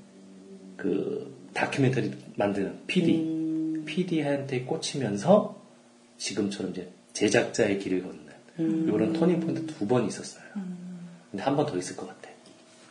그 0.77 1.34
다큐멘터리 1.55 2.13
만드는 2.37 2.81
PD, 2.87 3.15
음, 3.17 3.83
PD한테 3.87 4.63
꽂히면서 4.63 5.57
지금처럼 6.19 6.73
이제 6.73 6.89
제작자의 7.13 7.79
길을 7.79 8.03
걷는 8.03 8.19
음. 8.59 8.91
이런 8.93 9.13
터닝 9.13 9.41
포인트 9.41 9.67
두 9.67 9.87
번 9.87 10.07
있었어요. 10.07 10.45
근데 11.31 11.43
한 11.43 11.57
번 11.57 11.67
더 11.67 11.77
있을 11.79 11.97
것 11.97 12.07
같아. 12.07 12.29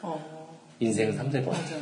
어, 0.02 0.58
인생은 0.80 1.16
3, 1.16 1.30
4번. 1.30 1.48
맞아. 1.48 1.76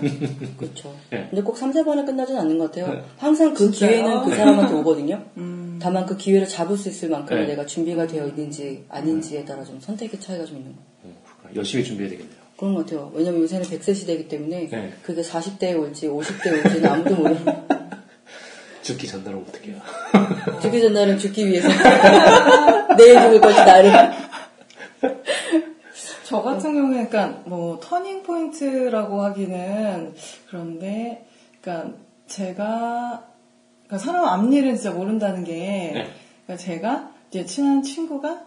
그렇죠. 0.58 0.96
네. 1.10 1.28
근데 1.30 1.42
꼭 1.42 1.58
3, 1.58 1.72
4번에 1.72 2.06
끝나진 2.06 2.36
않는 2.38 2.58
것 2.60 2.72
같아요. 2.72 2.94
네. 2.94 3.04
항상 3.18 3.54
그 3.54 3.72
진짜요? 3.72 3.90
기회는 4.04 4.24
그 4.26 4.36
사람한테 4.36 4.74
오거든요. 4.76 5.26
음, 5.38 5.80
다만 5.82 6.06
그 6.06 6.16
기회를 6.18 6.48
잡을 6.48 6.78
수 6.78 6.90
있을 6.90 7.10
만큼의 7.10 7.44
네. 7.44 7.48
내가 7.50 7.66
준비가 7.66 8.06
되어 8.06 8.28
있는지 8.28 8.86
아닌지에 8.90 9.44
따라 9.46 9.64
좀 9.64 9.80
선택의 9.80 10.20
차이가 10.20 10.46
좀 10.46 10.58
있는 10.58 10.74
거 10.76 10.78
음, 11.06 11.16
그렇구나. 11.26 11.56
열심히 11.56 11.84
준비해야 11.84 12.12
되겠네요. 12.12 12.41
그런 12.62 12.76
것 12.76 12.86
같아요. 12.86 13.12
왜냐면 13.16 13.42
요새는 13.42 13.66
100세 13.66 13.96
시대이기 13.96 14.28
때문에 14.28 14.70
네. 14.70 14.94
그게 15.02 15.24
40대에 15.24 15.76
올지 15.80 16.08
50대에 16.08 16.64
올지는 16.64 16.90
아무도 16.92 17.16
모르는 17.16 17.44
죽기 18.84 19.08
전날은 19.08 19.44
어떡해요. 19.48 19.78
죽기 20.62 20.80
전날은 20.80 21.18
죽기 21.18 21.48
위해서 21.48 21.68
내일 22.98 23.20
죽을 23.20 23.42
것이 23.42 23.58
나를 23.58 23.92
저 26.24 26.42
같은 26.44 26.76
경우에, 26.76 27.08
그러니까 27.08 27.42
뭐 27.46 27.80
터닝 27.80 28.22
포인트라고 28.22 29.24
하기는 29.24 30.14
그런데, 30.48 31.26
그러니까 31.62 31.98
제가 32.28 33.26
그러니까 33.88 33.98
사람 33.98 34.24
앞일은 34.26 34.76
진짜 34.76 34.92
모른다는 34.92 35.44
게, 35.44 35.92
네. 35.96 36.08
그러니까 36.46 36.58
제가 36.58 37.12
이제 37.30 37.44
친한 37.44 37.82
친구가, 37.82 38.44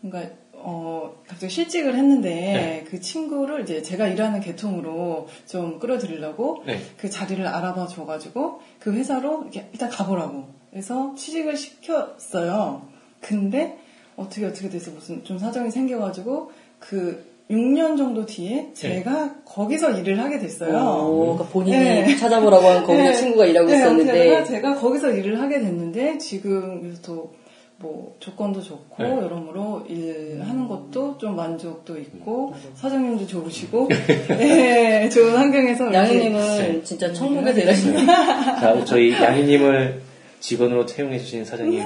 그러니까 0.00 0.36
어 0.68 1.14
갑자기 1.28 1.52
실직을 1.52 1.94
했는데 1.94 2.30
네. 2.30 2.84
그 2.90 2.98
친구를 3.00 3.62
이제 3.62 3.82
제가 3.82 4.08
일하는 4.08 4.40
계통으로 4.40 5.28
좀 5.46 5.78
끌어들이려고 5.78 6.64
네. 6.66 6.80
그 6.96 7.08
자리를 7.08 7.46
알아봐 7.46 7.86
줘가지고 7.86 8.60
그 8.80 8.92
회사로 8.92 9.42
이렇게 9.42 9.68
일단 9.72 9.88
가보라고 9.88 10.48
해서 10.74 11.14
취직을 11.16 11.56
시켰어요. 11.56 12.82
근데 13.20 13.78
어떻게 14.16 14.44
어떻게 14.44 14.68
돼서 14.68 14.90
무슨 14.90 15.22
좀 15.22 15.38
사정이 15.38 15.70
생겨가지고 15.70 16.50
그 16.80 17.24
6년 17.48 17.96
정도 17.96 18.26
뒤에 18.26 18.72
제가 18.74 19.36
거기서 19.44 19.92
일을 20.00 20.18
하게 20.18 20.40
됐어요. 20.40 20.76
어, 20.76 21.20
그러니까 21.20 21.44
본인이 21.44 21.78
네. 21.78 22.16
찾아보라고 22.16 22.66
한 22.66 22.82
거기서 22.82 23.04
네. 23.04 23.14
친구가 23.14 23.46
일하고 23.46 23.68
네, 23.68 23.76
있었는데 23.76 24.12
제가, 24.12 24.44
제가 24.44 24.74
거기서 24.74 25.12
일을 25.12 25.40
하게 25.40 25.60
됐는데 25.60 26.18
지금 26.18 26.82
그래서 26.82 27.00
또 27.02 27.34
뭐 27.78 28.16
조건도 28.20 28.62
좋고 28.62 29.02
네. 29.02 29.10
여러모로 29.10 29.84
일하는 29.88 30.66
것도 30.66 31.18
좀 31.18 31.36
만족도 31.36 31.98
있고 31.98 32.50
맞아. 32.50 32.62
사장님도 32.74 33.26
좋으시고 33.26 33.88
네, 34.28 35.08
좋은 35.10 35.36
환경에서 35.36 35.92
양희님은 35.92 36.40
네. 36.58 36.82
진짜 36.82 37.12
천국에 37.12 37.52
대라시는 37.52 38.06
자, 38.06 38.84
저희 38.86 39.12
양희님을 39.12 40.00
직원으로 40.40 40.86
채용해 40.86 41.18
주신 41.18 41.44
사장님 41.44 41.82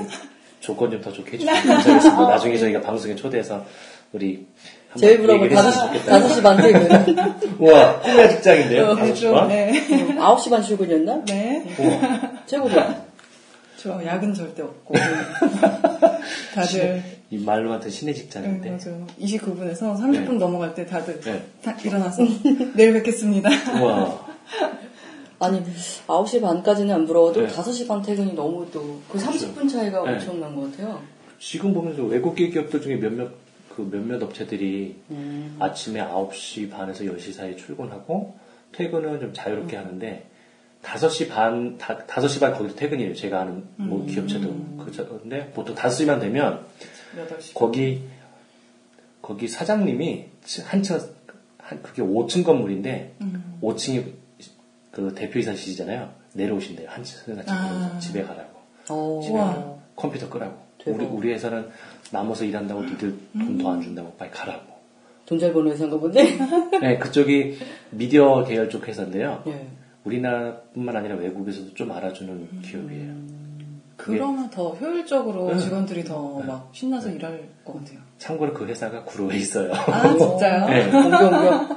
조건 0.60 0.90
좀 0.92 1.00
더 1.00 1.10
좋게 1.10 1.32
해주시면 1.32 1.54
감사하겠습니다. 1.64 2.28
나중에 2.28 2.56
저희가 2.58 2.80
방송에 2.82 3.14
초대해서 3.16 3.64
우리 4.12 4.46
한번 4.90 5.00
제일 5.08 5.18
부러운 5.20 5.40
얘기를 5.42 5.56
다섯 5.56 5.68
했으면 5.70 5.92
좋겠다. 5.94 6.12
다섯 6.20 6.34
시반 6.34 6.56
퇴근. 6.58 7.16
우와, 7.58 8.00
꿈의 8.00 8.30
직장인데요? 8.30 8.86
어, 8.88 8.96
다섯 8.96 9.14
시 9.14 9.20
좀, 9.22 9.34
반? 9.34 9.48
네. 9.48 9.72
9시 10.18 10.50
반 10.50 10.62
출근이었나? 10.62 11.22
네. 11.26 11.64
우와. 11.78 12.30
최고죠. 12.46 13.09
저 13.82 14.04
야근 14.04 14.34
절대 14.34 14.62
없고 14.62 14.94
다들 16.54 17.02
이 17.30 17.38
말로 17.38 17.70
같은 17.70 17.90
신의 17.90 18.12
네, 18.12 18.20
직장인데. 18.20 18.70
맞아 18.70 18.90
29분에서 19.18 19.96
30분 19.96 20.32
네. 20.32 20.38
넘어갈 20.38 20.74
때 20.74 20.84
다들 20.84 21.18
네. 21.20 21.42
다 21.62 21.74
일어나서 21.82 22.22
내일 22.76 22.92
뵙겠습니다. 22.92 23.48
우와. 23.80 24.28
아니 25.40 25.62
9시 26.06 26.42
반까지는 26.42 26.94
안 26.94 27.06
부러워도 27.06 27.40
네. 27.40 27.46
5시 27.48 27.88
반 27.88 28.02
퇴근이 28.02 28.34
너무 28.34 28.70
또 28.70 29.00
그 29.08 29.16
30분 29.18 29.70
차이가 29.70 30.02
네. 30.04 30.12
엄청난 30.12 30.54
것 30.54 30.70
같아요. 30.70 31.00
지금 31.38 31.72
보면 31.72 31.96
저 31.96 32.02
외국계 32.04 32.50
기업들 32.50 32.82
중에 32.82 32.96
몇몇, 32.96 33.30
그 33.74 33.88
몇몇 33.90 34.22
업체들이 34.22 34.96
음. 35.10 35.56
아침에 35.58 36.00
9시 36.02 36.70
반에서 36.70 37.04
10시 37.04 37.32
사이에 37.32 37.56
출근하고 37.56 38.36
퇴근은 38.72 39.20
좀 39.20 39.32
자유롭게 39.32 39.76
하는데 39.78 40.26
5시 40.82 41.28
반, 41.28 41.76
다, 41.78 41.98
5시 42.06 42.40
반 42.40 42.52
거기도 42.54 42.74
퇴근이에요. 42.74 43.14
제가 43.14 43.42
아는 43.42 43.64
뭐 43.76 44.04
기업체도. 44.06 44.76
그런데 44.78 45.50
보통 45.52 45.74
5시만 45.74 46.20
되면 46.20 46.64
8시. 47.16 47.54
거기, 47.54 48.02
거기 49.20 49.46
사장님이 49.46 50.26
한층, 50.64 50.98
한, 51.58 51.82
그게 51.82 52.02
5층 52.02 52.44
건물인데 52.44 53.14
음. 53.20 53.58
5층이 53.62 54.04
그 54.90 55.14
대표이사시잖아요. 55.14 56.10
내려오신대요. 56.32 56.88
한층 56.88 57.18
아. 57.48 57.98
집에 58.00 58.22
가라고. 58.22 58.58
어. 58.88 59.20
집에 59.22 59.38
가라고. 59.38 59.80
컴퓨터 59.96 60.28
끄라고. 60.28 60.56
대박. 60.78 60.96
우리, 60.96 61.04
우리 61.06 61.32
회사는 61.34 61.68
남아서 62.10 62.44
일한다고 62.44 62.82
니들 62.84 63.14
돈 63.34 63.58
더 63.58 63.68
안 63.70 63.82
준다고 63.82 64.12
빨리 64.14 64.30
가라고. 64.30 64.70
돈 65.26 65.38
잘 65.38 65.52
버는 65.52 65.72
회사인가 65.72 65.98
본데? 65.98 66.24
네, 66.80 66.98
그쪽이 66.98 67.58
미디어 67.90 68.42
계열 68.44 68.68
쪽 68.70 68.88
회사인데요. 68.88 69.42
네. 69.46 69.68
우리나라뿐만 70.04 70.96
아니라 70.96 71.16
외국에서도 71.16 71.74
좀 71.74 71.92
알아주는 71.92 72.62
기업이에요. 72.62 73.14
그러면 73.96 74.48
더 74.48 74.70
효율적으로 74.70 75.50
응. 75.50 75.58
직원들이 75.58 76.04
더 76.04 76.38
네. 76.40 76.46
막 76.46 76.70
신나서 76.72 77.10
일할 77.10 77.48
것 77.64 77.74
같아요. 77.74 77.98
참고로 78.18 78.54
그 78.54 78.66
회사가 78.66 79.04
구로에 79.04 79.36
있어요. 79.36 79.72
아, 79.72 80.16
진짜요? 80.16 80.66
네. 80.68 80.90
공경경. 80.90 81.68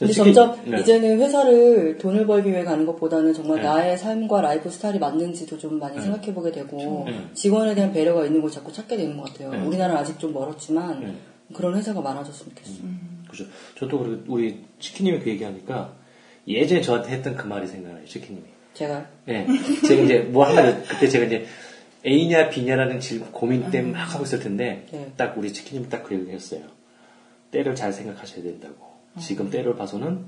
근데 0.00 0.12
점점 0.14 0.56
네. 0.64 0.80
이제는 0.80 1.20
회사를 1.20 1.98
돈을 1.98 2.26
벌기 2.26 2.50
위해 2.50 2.64
가는 2.64 2.86
것보다는 2.86 3.34
정말 3.34 3.58
네. 3.58 3.64
나의 3.64 3.98
삶과 3.98 4.40
라이프 4.40 4.70
스타일이 4.70 4.98
맞는지도 4.98 5.58
좀 5.58 5.78
많이 5.78 5.96
네. 5.96 6.02
생각해 6.02 6.32
보게 6.32 6.50
되고 6.50 7.04
네. 7.06 7.28
직원에 7.34 7.74
대한 7.74 7.92
배려가 7.92 8.24
있는 8.24 8.40
걸 8.40 8.50
자꾸 8.50 8.72
찾게 8.72 8.96
되는 8.96 9.16
것 9.18 9.30
같아요. 9.30 9.50
네. 9.50 9.60
우리나라는 9.60 10.00
아직 10.00 10.18
좀 10.18 10.32
멀었지만 10.32 11.00
네. 11.00 11.14
그런 11.54 11.76
회사가 11.76 12.00
많아졌으면 12.00 12.54
좋겠어요. 12.54 12.88
그죠. 13.30 13.44
저도 13.78 13.98
그리고 13.98 14.22
우리 14.26 14.64
치키님이 14.78 15.20
그 15.20 15.30
얘기하니까 15.30 15.94
예전에 16.48 16.80
저한테 16.80 17.12
했던 17.12 17.36
그 17.36 17.46
말이 17.46 17.66
생각나요, 17.66 18.04
치키님이. 18.04 18.44
제가 18.74 19.06
예. 19.28 19.46
제가 19.86 20.02
이제 20.02 20.18
뭐 20.20 20.46
하나, 20.46 20.74
그때 20.82 21.08
제가 21.08 21.26
이제 21.26 21.46
A냐 22.06 22.48
B냐라는 22.50 23.00
질 23.00 23.20
고민 23.30 23.70
때문에 23.70 23.92
막 23.92 24.14
하고 24.14 24.24
있을 24.24 24.40
텐데, 24.40 24.86
네. 24.90 25.12
딱 25.16 25.36
우리 25.36 25.52
치키님이 25.52 25.88
딱 25.88 26.04
그 26.04 26.14
얘기 26.14 26.30
했어요. 26.30 26.62
때를 27.50 27.74
잘 27.74 27.92
생각하셔야 27.92 28.42
된다고. 28.42 28.90
지금 29.18 29.50
때를 29.50 29.76
봐서는 29.76 30.24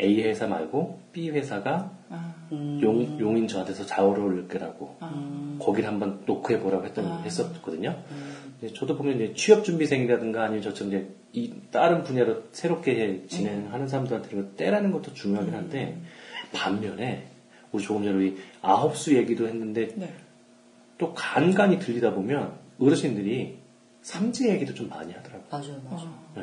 A 0.00 0.22
회사 0.22 0.46
말고 0.46 1.00
B 1.12 1.30
회사가 1.30 1.90
아, 2.08 2.34
음, 2.52 2.78
용, 2.82 3.18
용인 3.18 3.48
저한테서 3.48 3.86
좌우를 3.86 4.22
올 4.22 4.48
거라고. 4.48 4.96
아, 5.00 5.56
거기를 5.58 5.88
한번 5.88 6.22
노크해 6.24 6.60
보라고 6.60 6.84
했던 6.84 7.06
아. 7.06 7.22
했었거든요. 7.22 8.00
음. 8.10 8.47
이제 8.58 8.72
저도 8.74 8.96
보면 8.96 9.16
이제 9.16 9.34
취업 9.34 9.64
준비생이라든가 9.64 10.44
아니면 10.44 10.62
저처럼 10.62 10.92
이제 10.92 11.08
이 11.32 11.52
다른 11.70 12.02
분야로 12.02 12.44
새롭게 12.52 13.24
진행하는 13.28 13.86
사람들한테 13.86 14.28
그 14.30 14.54
때라는 14.56 14.92
것도 14.92 15.14
중요하긴 15.14 15.54
한데 15.54 16.00
반면에 16.52 17.26
우리 17.70 17.82
조금 17.82 18.02
전에 18.02 18.14
우리 18.16 18.36
아홉 18.62 18.96
수 18.96 19.14
얘기도 19.14 19.46
했는데 19.46 19.88
네. 19.94 20.14
또 20.96 21.14
간간히 21.14 21.78
들리다 21.78 22.14
보면 22.14 22.58
어르신들이 22.80 23.58
삼재 24.02 24.48
얘기도 24.50 24.74
좀 24.74 24.88
많이 24.88 25.12
하더라고요. 25.12 25.46
맞아요, 25.50 25.80
맞아요. 25.84 26.14
네. 26.34 26.42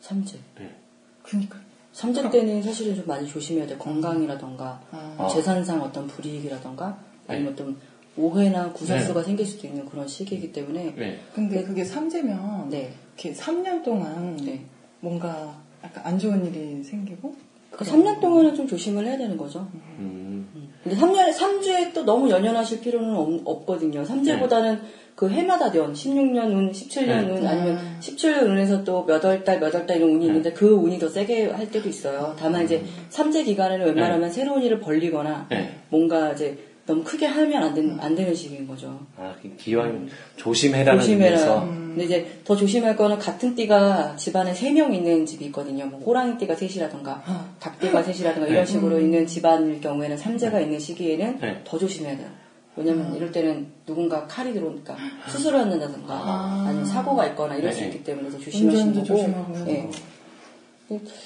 삼재. 0.00 0.38
네. 0.58 0.74
그니까. 1.22 1.58
삼재 1.92 2.30
때는 2.30 2.62
사실은 2.62 2.94
좀 2.94 3.06
많이 3.06 3.26
조심해야 3.26 3.66
돼. 3.66 3.76
건강이라던가 3.76 4.80
아. 4.90 5.28
재산상 5.32 5.82
어떤 5.82 6.06
불이익이라던가 6.06 6.98
아니면 7.26 7.52
어떤 7.52 7.76
오해나 8.16 8.72
구설수가 8.72 9.22
생길 9.22 9.46
수도 9.46 9.66
있는 9.66 9.86
그런 9.86 10.06
시기이기 10.06 10.52
때문에 10.52 10.94
네. 10.96 11.18
근데 11.34 11.62
그게 11.62 11.84
삼재면 11.84 12.68
네. 12.70 12.92
이렇게 13.16 13.32
3년 13.32 13.82
동안 13.84 14.36
네. 14.36 14.64
뭔가 15.00 15.56
약간 15.84 16.04
안 16.06 16.18
좋은 16.18 16.44
일이 16.44 16.82
생기고 16.82 17.34
그 17.70 17.84
3년 17.84 18.20
동안은 18.20 18.54
좀 18.54 18.66
조심을 18.66 19.06
해야 19.06 19.16
되는 19.16 19.36
거죠. 19.36 19.68
음. 19.98 20.70
근데 20.82 20.96
3년에 20.96 21.32
3주에 21.32 21.92
또 21.94 22.04
너무 22.04 22.28
연연하실 22.30 22.80
필요는 22.80 23.42
없, 23.44 23.66
거든요 23.66 24.02
3주보다는 24.02 24.80
그 25.14 25.28
해마다 25.28 25.74
연, 25.76 25.92
16년 25.92 26.46
운, 26.46 26.72
17년 26.72 27.06
네. 27.26 27.30
운, 27.32 27.46
아니면 27.46 27.76
음. 27.76 27.98
17년 28.00 28.42
운에서 28.44 28.82
또 28.84 29.04
몇 29.06 29.22
월 29.24 29.44
달, 29.44 29.60
몇 29.60 29.74
월 29.74 29.86
달 29.86 29.98
이런 29.98 30.10
운이 30.10 30.26
있는데 30.26 30.52
그 30.52 30.68
운이 30.70 30.98
더 30.98 31.08
세게 31.08 31.50
할 31.50 31.70
때도 31.70 31.88
있어요. 31.88 32.34
다만 32.38 32.64
이제 32.64 32.82
3재 33.10 33.44
기간에는 33.44 33.86
웬만하면 33.86 34.30
새로운 34.30 34.62
일을 34.62 34.80
벌리거나 34.80 35.46
네. 35.50 35.76
뭔가 35.90 36.32
이제 36.32 36.58
너무 36.90 37.04
크게 37.04 37.24
하면 37.26 37.62
안, 37.62 37.72
된, 37.74 37.96
안 38.00 38.14
되는 38.16 38.34
시기인 38.34 38.66
거죠. 38.66 38.98
아, 39.16 39.32
그 39.40 39.54
기왕 39.56 40.08
조심해라는 40.36 41.00
조심해라. 41.00 41.36
의미에서 41.36 41.60
근데 41.90 42.04
이제 42.04 42.40
더 42.44 42.56
조심할 42.56 42.96
거는 42.96 43.18
같은 43.18 43.54
띠가 43.54 44.16
집안에 44.16 44.52
세 44.54 44.72
명 44.72 44.92
있는 44.92 45.24
집이 45.24 45.44
있거든요. 45.46 45.86
뭐 45.86 46.00
호랑이 46.00 46.36
띠가 46.38 46.54
셋이라던가 46.56 47.22
아. 47.26 47.48
닭띠가 47.60 48.02
셋이라던가 48.02 48.46
네. 48.46 48.52
이런 48.52 48.66
식으로 48.66 48.98
있는 49.00 49.26
집안일 49.26 49.80
경우에는 49.80 50.16
삼재가 50.16 50.60
있는 50.60 50.78
시기에는 50.80 51.38
네. 51.40 51.60
더 51.64 51.78
조심해야 51.78 52.16
돼요. 52.16 52.28
왜냐면 52.76 53.14
이럴 53.14 53.30
때는 53.32 53.66
누군가 53.86 54.26
칼이 54.26 54.52
들어오니까 54.52 54.96
수술을 55.28 55.58
한다든가 55.60 56.12
아. 56.14 56.64
아. 56.66 56.70
니면 56.70 56.86
사고가 56.86 57.26
있거나 57.28 57.56
이럴 57.56 57.72
수 57.72 57.80
네. 57.80 57.86
있기 57.86 58.04
때문에 58.04 58.30
더 58.30 58.38
조심하시는 58.38 58.94
거고. 58.94 59.04
조 59.04 59.16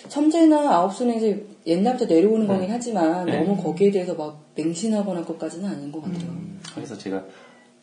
천재나 0.08 0.70
아홉수는 0.76 1.16
이제 1.16 1.46
옛날부터 1.66 2.06
내려오는 2.06 2.46
거긴 2.46 2.70
하지만 2.70 3.26
네. 3.26 3.38
너무 3.38 3.60
거기에 3.62 3.90
대해서 3.90 4.14
막 4.14 4.42
맹신하거나 4.54 5.24
것까지는 5.24 5.68
아닌 5.68 5.90
것 5.90 6.02
같아요. 6.02 6.28
음, 6.30 6.60
그래서 6.74 6.96
제가 6.96 7.24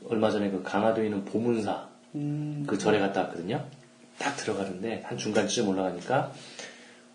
얼마 0.07 0.29
전에 0.29 0.50
그 0.51 0.61
강화도에 0.63 1.05
있는 1.05 1.25
보문사 1.25 1.89
음. 2.15 2.63
그 2.67 2.77
절에 2.77 3.00
갔다 3.00 3.21
왔거든요. 3.21 3.65
딱 4.19 4.35
들어가는데 4.38 5.01
한 5.05 5.17
중간쯤 5.17 5.69
올라가니까 5.69 6.31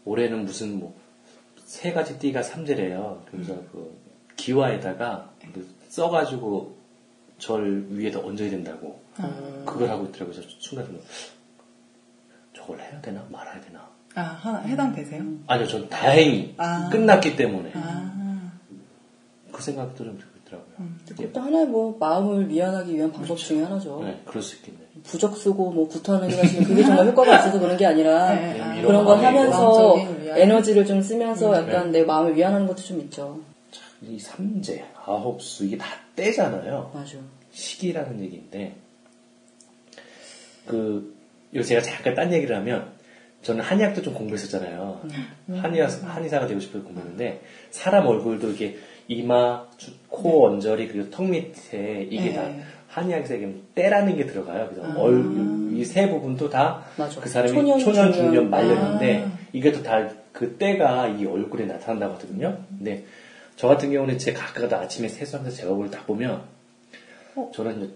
올해는 0.04 0.44
무슨 0.44 0.78
뭐 0.78 1.06
세 1.66 1.92
가지 1.92 2.18
띠가 2.18 2.42
삼재래요. 2.42 3.24
그래서 3.30 3.54
그 3.72 3.98
기와에다가 4.36 5.32
그 5.52 5.68
써가지고 5.88 6.76
절 7.38 7.86
위에다 7.90 8.20
얹어야 8.20 8.48
된다고 8.50 9.02
그걸 9.66 9.90
하고 9.90 10.04
있더라고요. 10.06 10.36
그래서 10.36 10.48
순간 10.60 10.98
저걸 12.54 12.80
해야 12.80 13.00
되나 13.00 13.26
말아야 13.30 13.60
되나? 13.60 13.85
아, 14.16 14.22
하나 14.22 14.58
해당되세요? 14.60 15.22
아니요, 15.46 15.66
전 15.66 15.88
다행히 15.88 16.54
아. 16.56 16.88
끝났기 16.90 17.36
때문에 17.36 17.70
아, 17.74 18.50
그 19.52 19.62
생각도 19.62 20.04
좀 20.04 20.18
들고 20.18 20.32
있더라고요. 20.40 20.74
그것도 21.08 21.40
하나의 21.40 21.66
뭐 21.66 21.96
마음을 22.00 22.46
미안하기 22.46 22.94
위한 22.94 23.12
방법 23.12 23.36
중에 23.36 23.62
하나죠. 23.62 24.00
네, 24.02 24.20
그럴 24.24 24.42
수 24.42 24.56
있겠네. 24.56 24.78
부적 25.04 25.36
쓰고 25.36 25.70
뭐 25.70 25.86
구타는 25.86 26.30
일 26.30 26.38
하시면 26.38 26.64
그게 26.64 26.82
정말 26.82 27.06
효과가 27.06 27.38
있어서 27.40 27.60
그런 27.60 27.76
게 27.76 27.84
아니라 27.84 28.34
네, 28.34 28.60
아. 28.60 28.80
그런 28.80 29.04
걸 29.04 29.22
하면서. 29.24 29.94
에너지를 30.36 30.84
좀 30.84 31.00
쓰면서 31.00 31.54
약간 31.54 31.90
네. 31.92 32.00
내 32.00 32.04
마음을 32.04 32.36
위안하는 32.36 32.66
것도 32.66 32.82
좀 32.82 33.00
있죠. 33.00 33.40
이 34.02 34.18
삼재, 34.18 34.84
아홉수 35.04 35.64
이게 35.64 35.78
다 35.78 35.86
때잖아요. 36.14 36.90
맞아. 36.94 37.16
시기라는 37.52 38.20
얘기인데 38.20 38.76
그 40.66 41.14
여기 41.54 41.66
제가 41.66 41.80
잠깐 41.80 42.14
딴 42.14 42.32
얘기를 42.32 42.54
하면 42.56 42.95
저는 43.46 43.62
한의학도 43.62 44.02
좀 44.02 44.12
공부했었잖아요. 44.14 45.02
한의학 45.60 45.90
한의사가 46.02 46.46
되고 46.48 46.58
싶어서 46.58 46.82
공부했는데 46.84 47.42
사람 47.70 48.06
얼굴도 48.06 48.50
이게 48.50 48.76
이마, 49.08 49.64
주- 49.76 49.92
코 50.08 50.46
언저리 50.48 50.88
그리고 50.88 51.10
턱 51.10 51.28
밑에 51.28 52.08
이게 52.10 52.30
네. 52.30 52.32
다 52.34 52.50
한의학에서 52.88 53.34
얘기하면 53.34 53.62
때라는 53.76 54.16
게 54.16 54.26
들어가요. 54.26 54.68
그래서 54.68 54.88
아. 54.90 54.94
얼이세 54.98 56.08
부분도 56.10 56.50
다. 56.50 56.82
그 57.20 57.28
사람이 57.28 57.52
초년, 57.52 57.78
초년, 57.78 58.12
중년. 58.12 58.50
말년인데 58.50 59.24
아. 59.24 59.38
이게 59.52 59.70
또 59.72 59.82
다 59.82 60.08
그 60.32 60.56
때가 60.58 61.08
이 61.08 61.24
얼굴에 61.24 61.64
나타난다고 61.64 62.14
하거든요. 62.14 62.58
근데 62.68 63.04
저 63.56 63.68
같은 63.68 63.90
경우는 63.90 64.18
제 64.18 64.34
가끔가다 64.34 64.80
아침에 64.80 65.08
세수하면서 65.08 65.56
제 65.56 65.66
얼굴을 65.66 65.90
딱 65.90 66.06
보면 66.06 66.42
어? 67.36 67.50
저는 67.54 67.90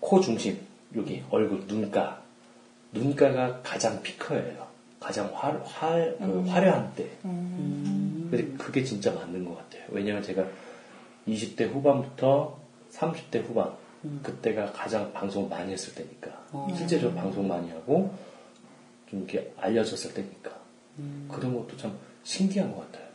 코 0.00 0.20
중심 0.20 0.58
여기 0.96 1.22
얼굴 1.30 1.60
눈가 1.68 2.20
눈가가 2.96 3.60
가장 3.62 4.02
피커예요. 4.02 4.66
가장 5.00 5.30
화, 5.34 5.50
화, 5.64 5.94
그 5.94 6.16
음. 6.20 6.48
화려한 6.48 6.92
때. 6.96 7.08
음. 7.24 8.28
근데 8.30 8.46
그게 8.56 8.82
진짜 8.82 9.12
맞는 9.12 9.44
것 9.44 9.56
같아요. 9.56 9.84
왜냐면 9.90 10.22
제가 10.22 10.44
20대 11.28 11.70
후반부터 11.72 12.58
30대 12.92 13.46
후반 13.46 13.72
그때가 14.22 14.72
가장 14.72 15.12
방송을 15.12 15.48
많이 15.48 15.72
했을 15.72 15.94
때니까 15.94 16.30
어. 16.52 16.68
실제로 16.76 17.12
방송 17.12 17.48
많이 17.48 17.70
하고 17.70 18.14
좀 19.10 19.20
이렇게 19.20 19.52
알려졌을 19.58 20.14
때니까 20.14 20.50
그런 21.28 21.54
것도 21.54 21.76
참 21.76 21.96
신기한 22.24 22.72
것 22.74 22.80
같아요. 22.90 23.06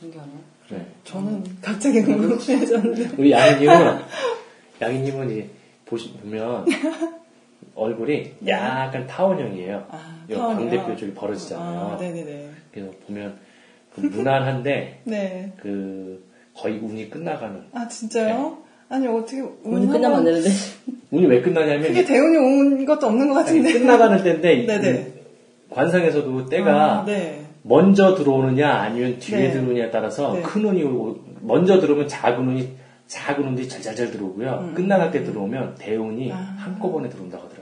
신기하네. 0.00 0.32
네. 0.70 0.86
저는 1.04 1.44
갑자기 1.60 2.02
궁금해졌는데. 2.02 3.16
우리 3.18 3.32
양이님은 3.32 4.00
양이님은 4.80 5.30
이제 5.30 5.50
보시 5.84 6.12
보면 6.12 6.66
얼굴이 7.74 8.32
약간 8.46 9.06
타원형이에요. 9.06 9.84
아? 9.90 10.16
광대뼈 10.32 10.96
쪽이 10.96 11.12
벌어지잖아요. 11.14 11.78
아, 11.80 11.96
네네네. 12.00 12.48
그래서 12.72 12.90
보면 13.06 13.34
그 13.94 14.00
무난한데 14.02 15.00
네. 15.04 15.52
그 15.60 16.24
거의 16.54 16.78
운이 16.78 17.10
끝나가는 17.10 17.62
아, 17.72 17.88
진짜요? 17.88 18.58
아니, 18.88 19.06
어떻게, 19.06 19.40
운이 19.62 19.86
끝나면 19.86 20.18
안 20.18 20.24
되는데. 20.24 20.48
운이 21.12 21.26
왜 21.26 21.40
끝나냐면 21.40 21.82
크게 21.88 22.04
대운이 22.04 22.36
온 22.36 22.84
것도 22.84 23.06
없는 23.06 23.28
것 23.28 23.36
아니, 23.38 23.46
같은데. 23.60 23.72
끝나가는 23.78 24.22
때인데 24.22 24.52
이- 24.62 24.66
네네. 24.66 25.12
관상에서도 25.70 26.46
때가 26.46 27.00
아, 27.00 27.04
네. 27.04 27.44
먼저 27.62 28.14
들어오느냐 28.14 28.68
아니면 28.68 29.18
뒤에 29.18 29.38
네. 29.38 29.50
들어오느냐에 29.52 29.90
따라서 29.90 30.34
네. 30.34 30.42
큰 30.42 30.64
운이 30.64 30.82
오고 30.84 31.18
먼저 31.42 31.80
들어오면 31.80 32.08
작은 32.08 32.48
운이 32.48 32.68
작은 33.06 33.44
운이 33.44 33.68
잘잘잘 33.68 34.10
들어오고요. 34.12 34.72
끝나갈 34.74 35.10
때 35.10 35.22
들어오면 35.24 35.76
대운이 35.78 36.32
아. 36.32 36.36
한꺼번에 36.58 37.08
들어온다고 37.08 37.44
하더라고요. 37.44 37.59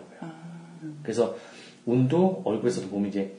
아, 0.82 0.86
그래서 1.02 1.36
운도 1.86 2.42
얼굴에서도 2.44 2.88
보면 2.88 3.08
이제 3.08 3.32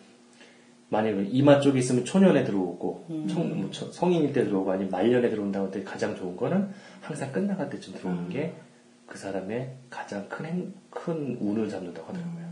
만약에 0.89 1.27
이마 1.29 1.59
쪽에 1.59 1.79
있으면 1.79 2.03
초년에 2.03 2.43
들어오고 2.43 3.05
청- 3.29 3.61
뭐 3.61 3.69
초- 3.71 3.91
성인일 3.91 4.33
때 4.33 4.43
들어오고 4.43 4.71
아니면 4.71 4.89
말년에 4.91 5.29
들어온다고 5.29 5.65
할때 5.67 5.83
가장 5.83 6.15
좋은 6.15 6.35
거는 6.35 6.67
항상 7.01 7.31
끝나갈 7.31 7.69
때쯤 7.69 7.93
들어오는 7.93 8.29
게그 8.29 9.17
사람의 9.17 9.69
가장 9.91 10.27
큰, 10.29 10.45
행- 10.45 10.73
큰 10.89 11.37
운을 11.39 11.69
잡는다고 11.69 12.07
하더라고요. 12.07 12.49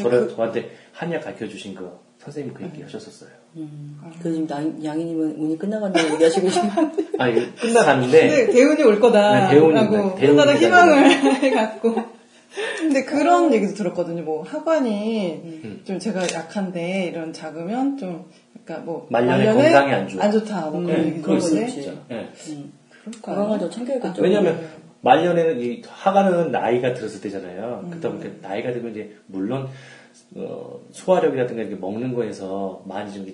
저를 0.00 0.28
저한테 0.34 0.70
한약 0.92 1.22
가르쳐 1.22 1.46
주신 1.48 1.74
거 1.74 2.00
선생님이 2.18 2.54
그 2.56 2.64
얘기 2.64 2.82
하셨었어요. 2.82 3.30
음. 3.56 4.00
그래서 4.18 4.32
지금 4.44 4.50
양- 4.50 4.84
양이님은 4.84 5.36
운이 5.36 5.56
끝나간다고 5.58 6.14
얘기하시고 6.14 6.50
지금 6.50 6.68
아, 7.18 7.28
이게 7.28 7.52
끝나갔는데, 7.52 8.46
대운이 8.50 8.82
올 8.82 8.98
거다라고 9.00 9.54
네, 9.54 9.54
대운이, 9.54 10.16
대운이 10.16 10.38
하나의 10.38 10.58
희망을 10.58 11.10
해갖고. 11.44 11.94
근데 12.78 13.04
그런 13.04 13.52
얘기도 13.52 13.74
들었거든요. 13.74 14.22
뭐 14.22 14.42
학관이 14.42 15.32
음. 15.44 15.80
좀 15.84 15.98
제가 15.98 16.22
약한데 16.32 17.06
이런 17.06 17.32
작으면 17.32 17.98
좀 17.98 18.26
그러니까 18.64 18.84
뭐 18.84 19.06
말년에 19.10 19.52
건강이 19.52 19.92
안 19.92 20.08
좋아. 20.08 20.30
좋다 20.30 20.70
뭐 20.70 20.80
음, 20.80 20.86
그런 20.86 21.06
얘기 21.06 21.22
거 21.22 21.38
들었는데 21.38 21.66
있지. 21.66 21.98
네. 22.08 22.28
음. 22.48 22.72
그럴까요? 23.04 23.36
건강을 23.36 23.58
더 23.58 23.70
챙겨야겠죠. 23.70 24.22
왜냐면, 24.22 24.68
말년에는 25.00 25.60
이 25.60 25.82
하관은 25.86 26.50
나이가 26.50 26.94
들었을 26.94 27.20
때잖아요. 27.20 27.86
그러다 27.90 28.10
보니까 28.10 28.48
나이가 28.48 28.72
들면 28.72 28.92
이제, 28.92 29.16
물론, 29.26 29.68
어, 30.34 30.80
소화력이라든가 30.90 31.62
이렇게 31.62 31.76
먹는 31.76 32.14
거에서 32.14 32.82
많이 32.86 33.12
좀 33.12 33.26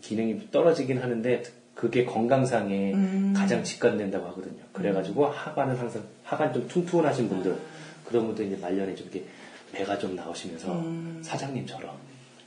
기능이 0.00 0.50
떨어지긴 0.50 0.98
하는데, 0.98 1.42
그게 1.74 2.04
건강상에 2.04 2.94
가장 3.34 3.64
직관된다고 3.64 4.26
하거든요. 4.28 4.62
그래가지고 4.72 5.26
하관은 5.26 5.74
항상, 5.76 6.02
하관 6.22 6.52
좀 6.52 6.68
퉁퉁하신 6.68 7.28
분들, 7.28 7.56
그런 8.04 8.26
분들 8.26 8.46
이제 8.46 8.56
말년에 8.56 8.94
좀 8.94 9.08
이렇게 9.10 9.26
배가 9.72 9.98
좀 9.98 10.14
나오시면서 10.14 10.84
사장님처럼 11.22 11.96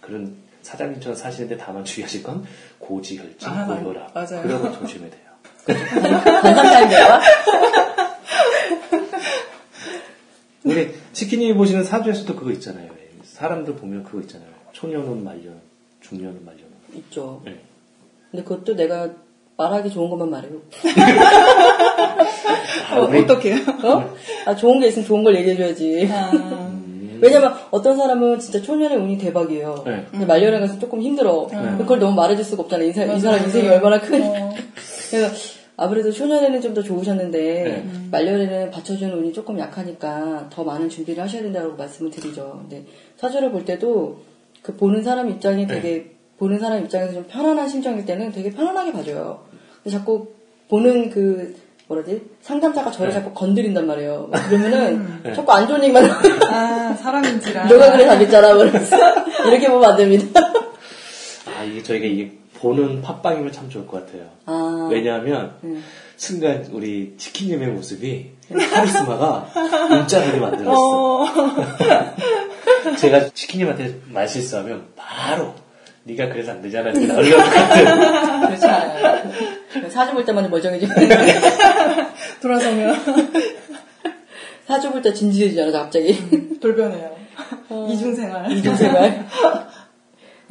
그런 0.02 0.36
사장님처럼 0.62 1.16
사시는데 1.16 1.58
다만 1.58 1.84
주의하실 1.86 2.24
건 2.24 2.46
고지혈증, 2.80 3.50
아, 3.50 3.66
고혈압. 3.66 4.14
맞아요. 4.14 4.42
그런 4.44 4.62
거 4.62 4.72
조심해야 4.72 5.10
돼요. 5.10 5.28
반상사인데요? 6.42 7.20
우리 10.64 10.94
치킨님이 11.14 11.54
보시는 11.56 11.84
사주에서도 11.84 12.36
그거 12.36 12.52
있잖아요. 12.52 12.92
사람들 13.24 13.76
보면 13.76 14.04
그거 14.04 14.20
있잖아요. 14.22 14.50
초년은 14.74 15.24
말년, 15.24 15.62
중년은 16.02 16.44
말년. 16.46 16.66
있죠. 16.94 17.42
네. 17.46 17.62
근데 18.32 18.44
그것도 18.44 18.76
내가 18.76 19.10
말하기 19.58 19.90
좋은 19.90 20.10
것만 20.10 20.30
말해요. 20.30 20.62
아, 22.90 23.00
어, 23.00 23.08
우리 23.08 23.20
어떻게요? 23.20 23.56
어? 23.84 24.16
아, 24.46 24.56
좋은 24.56 24.80
게 24.80 24.88
있으면 24.88 25.06
좋은 25.06 25.24
걸 25.24 25.36
얘기해줘야지. 25.36 26.10
아, 26.12 26.32
왜냐면 27.22 27.54
어떤 27.72 27.98
사람은 27.98 28.40
진짜 28.40 28.62
초년의 28.62 28.98
운이 28.98 29.18
대박이에요. 29.18 29.84
네. 29.86 30.06
근데 30.12 30.26
말년에 30.26 30.60
가서 30.60 30.78
조금 30.80 31.02
힘들어. 31.02 31.48
그걸 31.78 32.00
너무 32.00 32.16
말해줄 32.16 32.46
수가 32.46 32.64
없잖아. 32.64 32.84
이, 32.84 32.94
사, 32.94 33.04
이 33.06 33.20
사람. 33.20 33.44
인생이 33.44 33.68
얼마나 33.68 34.00
큰. 34.00 34.22
어. 34.24 34.54
그래서 35.10 35.34
아무래도 35.78 36.12
초년에는 36.12 36.62
좀 36.62 36.74
더 36.74 36.84
좋으셨는데 36.84 37.40
네. 37.40 37.86
말년에는 38.12 38.70
받쳐주는 38.72 39.16
운이 39.18 39.34
조금 39.34 39.58
약하니까 39.58 40.48
더 40.52 40.64
많은 40.64 40.90
준비를 40.90 41.24
하셔야 41.24 41.42
된다고 41.42 41.76
말씀을 41.76 42.12
드리죠. 42.12 42.60
근데 42.62 42.86
사주를 43.16 43.52
볼 43.52 43.66
때도 43.66 44.20
그 44.62 44.76
보는 44.76 45.02
사람 45.04 45.30
입장이 45.30 45.66
네. 45.66 45.74
되게 45.76 46.12
보는 46.38 46.60
사람 46.60 46.84
입장에서 46.84 47.14
좀 47.14 47.26
편안한 47.28 47.68
심정일 47.68 48.06
때는 48.06 48.32
되게 48.32 48.52
편안하게 48.52 48.92
봐줘요. 48.92 49.40
근데 49.84 49.98
자꾸 49.98 50.28
보는 50.70 51.10
그 51.10 51.56
뭐라지 51.88 52.22
상담자가 52.42 52.92
저를 52.92 53.10
네. 53.10 53.14
자꾸 53.14 53.34
건드린단 53.34 53.88
말이에요. 53.88 54.28
막 54.30 54.40
그러면은 54.48 55.20
네. 55.24 55.34
자꾸 55.34 55.52
안 55.54 55.68
좋은 55.68 55.82
얘기만 55.84 56.04
아 56.52 56.94
사람인지라. 56.94 57.66
너가 57.72 57.92
그래 57.94 58.06
답했잖아. 58.06 58.54
그러면서 58.54 58.98
이렇게 59.48 59.70
보면 59.70 59.92
안 59.92 59.98
됩니다. 59.98 60.42
아, 61.46 61.64
이게 61.64 61.82
저희가 61.82 62.06
이게 62.06 62.38
보는 62.56 63.02
팟빵이면 63.02 63.52
참 63.52 63.70
좋을 63.70 63.88
것 63.88 64.06
같아요. 64.06 64.26
아, 64.46 64.90
왜냐하면 64.92 65.56
음. 65.64 65.84
순간 66.18 66.68
우리 66.72 67.16
치킨님의 67.18 67.70
모습이 67.70 68.32
카리스마가 68.72 69.48
문자하게 69.90 70.40
만들었어. 70.40 70.74
어. 70.76 71.26
제가 73.00 73.30
치킨님한테 73.30 74.02
말 74.08 74.28
실수하면 74.28 74.88
바로 74.96 75.54
네가 76.08 76.30
그래서 76.30 76.52
안 76.52 76.62
되잖아. 76.62 76.92
그렇지 76.94 78.66
않아요. 78.66 79.24
사주 79.90 80.14
볼 80.14 80.24
때만 80.26 80.50
멀쩡해지고 80.50 80.94
돌아서면 82.42 82.96
사주 84.66 84.92
볼 84.92 85.02
때 85.02 85.14
진지해지잖아 85.14 85.72
갑자기 85.72 86.18
돌변해요. 86.60 87.16
어. 87.70 87.88
이중생활. 87.92 88.52
이중생활 88.52 89.26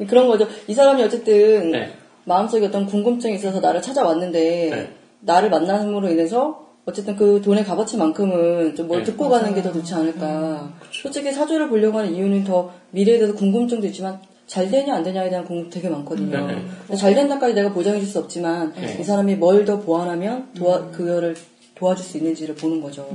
그런 0.07 0.27
거죠. 0.27 0.47
이 0.67 0.73
사람이 0.73 1.01
어쨌든 1.03 1.71
네. 1.71 1.93
마음속에 2.25 2.67
어떤 2.67 2.85
궁금증이 2.85 3.35
있어서 3.35 3.59
나를 3.59 3.81
찾아왔는데 3.81 4.69
네. 4.69 4.91
나를 5.21 5.49
만남으로 5.49 6.09
인해서 6.09 6.65
어쨌든 6.85 7.15
그 7.15 7.41
돈의 7.43 7.65
값어치만큼은 7.65 8.75
좀뭘 8.75 8.99
네. 8.99 9.05
듣고 9.05 9.27
가는 9.29 9.53
게 9.53 9.61
더 9.61 9.71
좋지 9.73 9.93
않을까. 9.93 10.71
솔직히 10.91 11.31
사주를 11.31 11.67
보려고 11.67 11.97
하는 11.97 12.13
이유는 12.13 12.43
더 12.43 12.71
미래에 12.91 13.17
대해서 13.17 13.33
궁금증도 13.35 13.87
있지만 13.87 14.19
잘 14.47 14.69
되냐 14.71 14.95
안 14.95 15.03
되냐에 15.03 15.29
대한 15.29 15.45
궁금 15.45 15.69
되게 15.69 15.89
많거든요. 15.89 16.47
네, 16.47 16.55
네. 16.55 16.65
근데 16.85 16.95
잘 16.95 17.13
된다까지 17.13 17.53
내가 17.53 17.71
보장해 17.73 17.99
줄 17.99 18.07
수 18.07 18.19
없지만 18.19 18.73
네. 18.73 18.97
이 18.99 19.03
사람이 19.03 19.35
뭘 19.35 19.65
더 19.65 19.79
보완하면 19.79 20.53
도와 20.53 20.89
그거를 20.91 21.35
도와줄 21.75 22.05
수 22.05 22.17
있는지를 22.17 22.55
보는 22.55 22.81
거죠. 22.81 23.09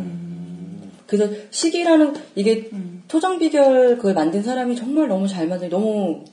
그래서 1.07 1.33
시기라는 1.51 2.15
이게 2.35 2.71
토정 3.09 3.39
비결 3.39 3.97
그걸 3.97 4.15
만든 4.15 4.43
사람이 4.43 4.77
정말 4.77 5.09
너무 5.09 5.27
잘 5.27 5.49
만든 5.49 5.69
너무 5.69 6.25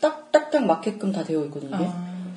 딱딱딱 0.00 0.64
맞게끔 0.66 1.12
다 1.12 1.24
되어 1.24 1.44
있거든요. 1.46 1.76
아, 1.76 2.34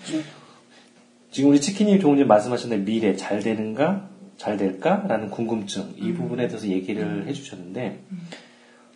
지금 1.32 1.49
우리 1.49 1.60
치킨님이 1.60 1.99
조금 1.99 2.15
전에 2.15 2.25
말씀하셨는데 2.28 2.84
미래 2.89 3.15
잘 3.15 3.39
되는가 3.41 4.08
잘 4.38 4.58
될까라는 4.58 5.30
궁금증 5.30 5.93
이 5.97 6.13
부분에 6.13 6.47
대해서 6.47 6.67
얘기를 6.67 7.25
해주셨는데 7.28 7.99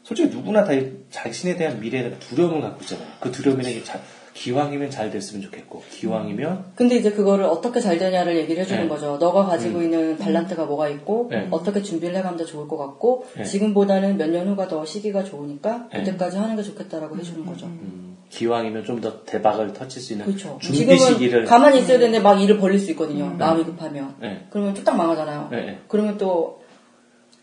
솔직히 0.10 0.36
누구나 0.36 0.64
다 0.64 0.74
이- 0.74 0.92
자신에 1.12 1.56
대한 1.56 1.80
미래에 1.80 2.10
두려움을 2.18 2.62
갖고 2.62 2.82
있잖아요. 2.82 3.06
그 3.20 3.32
두려움이나 3.32 3.70
이게 3.70 3.84
자- 3.84 4.02
기왕이면 4.34 4.90
잘 4.90 5.12
됐으면 5.12 5.44
좋겠고 5.44 5.84
기왕이면 5.92 6.72
근데 6.76 6.96
이제 6.96 7.12
그거를 7.12 7.46
어떻게 7.46 7.80
잘 7.80 8.00
되냐를 8.00 8.38
얘기를 8.38 8.64
해주는 8.64 8.84
네. 8.84 8.88
거죠. 8.90 9.18
너가 9.20 9.46
가지고 9.46 9.84
있는 9.84 10.18
달란트가 10.18 10.66
뭐가 10.66 10.90
있고 10.90 11.28
네. 11.30 11.48
어떻게 11.52 11.84
준비를 11.84 12.16
해가면 12.16 12.38
더 12.40 12.46
좋을 12.46 12.68
것 12.68 12.78
같고 12.78 13.26
네. 13.36 13.44
지금보다는 13.44 14.18
몇 14.18 14.30
년 14.32 14.48
후가 14.48 14.68
더 14.68 14.84
시기가 14.84 15.24
좋으니까 15.24 15.90
네. 15.94 16.00
그때까지 16.00 16.38
하는 16.38 16.56
게 16.56 16.64
좋겠다라고 16.64 17.18
해주는 17.18 17.46
거죠. 17.46 17.66
음, 17.68 18.18
기왕이면 18.30 18.86
좀 18.86 19.02
더 19.02 19.24
대박을 19.26 19.74
터칠 19.74 20.02
수 20.02 20.14
있는 20.14 20.26
그렇죠. 20.26 20.58
준비 20.62 20.78
지금은 20.80 20.98
시기를 20.98 21.46
가만히 21.46 21.80
있어야 21.82 22.00
되는데 22.00 22.20
막 22.20 22.42
일을 22.42 22.58
벌릴 22.58 22.80
수 22.80 22.90
있거든요. 22.92 23.28
마음이 23.38 23.64
급하면. 23.66 24.16
네. 24.22 24.48
그러면 24.50 24.74
뚝딱 24.74 24.96
망하잖아요. 24.96 25.50
네, 25.52 25.66
네. 25.66 25.80
그러면 25.88 26.18
또 26.18 26.60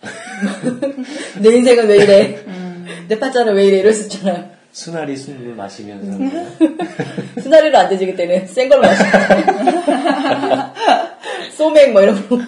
내 1.42 1.50
인생은 1.56 1.88
왜 1.88 1.96
이래? 1.96 2.44
내 3.08 3.18
팔자는 3.18 3.54
왜 3.54 3.66
이래? 3.66 3.78
이럴 3.78 3.92
수 3.92 4.04
있잖아요. 4.04 4.50
순하리 4.72 5.16
숨을 5.16 5.54
마시면서 5.54 6.18
스나리를 7.40 7.74
안 7.76 7.88
되지 7.88 8.06
그때는 8.06 8.46
센 8.46 8.68
걸 8.68 8.80
마셔. 8.80 9.04
소맥 11.56 11.92
뭐 11.92 12.02
이런 12.02 12.28
거. 12.28 12.38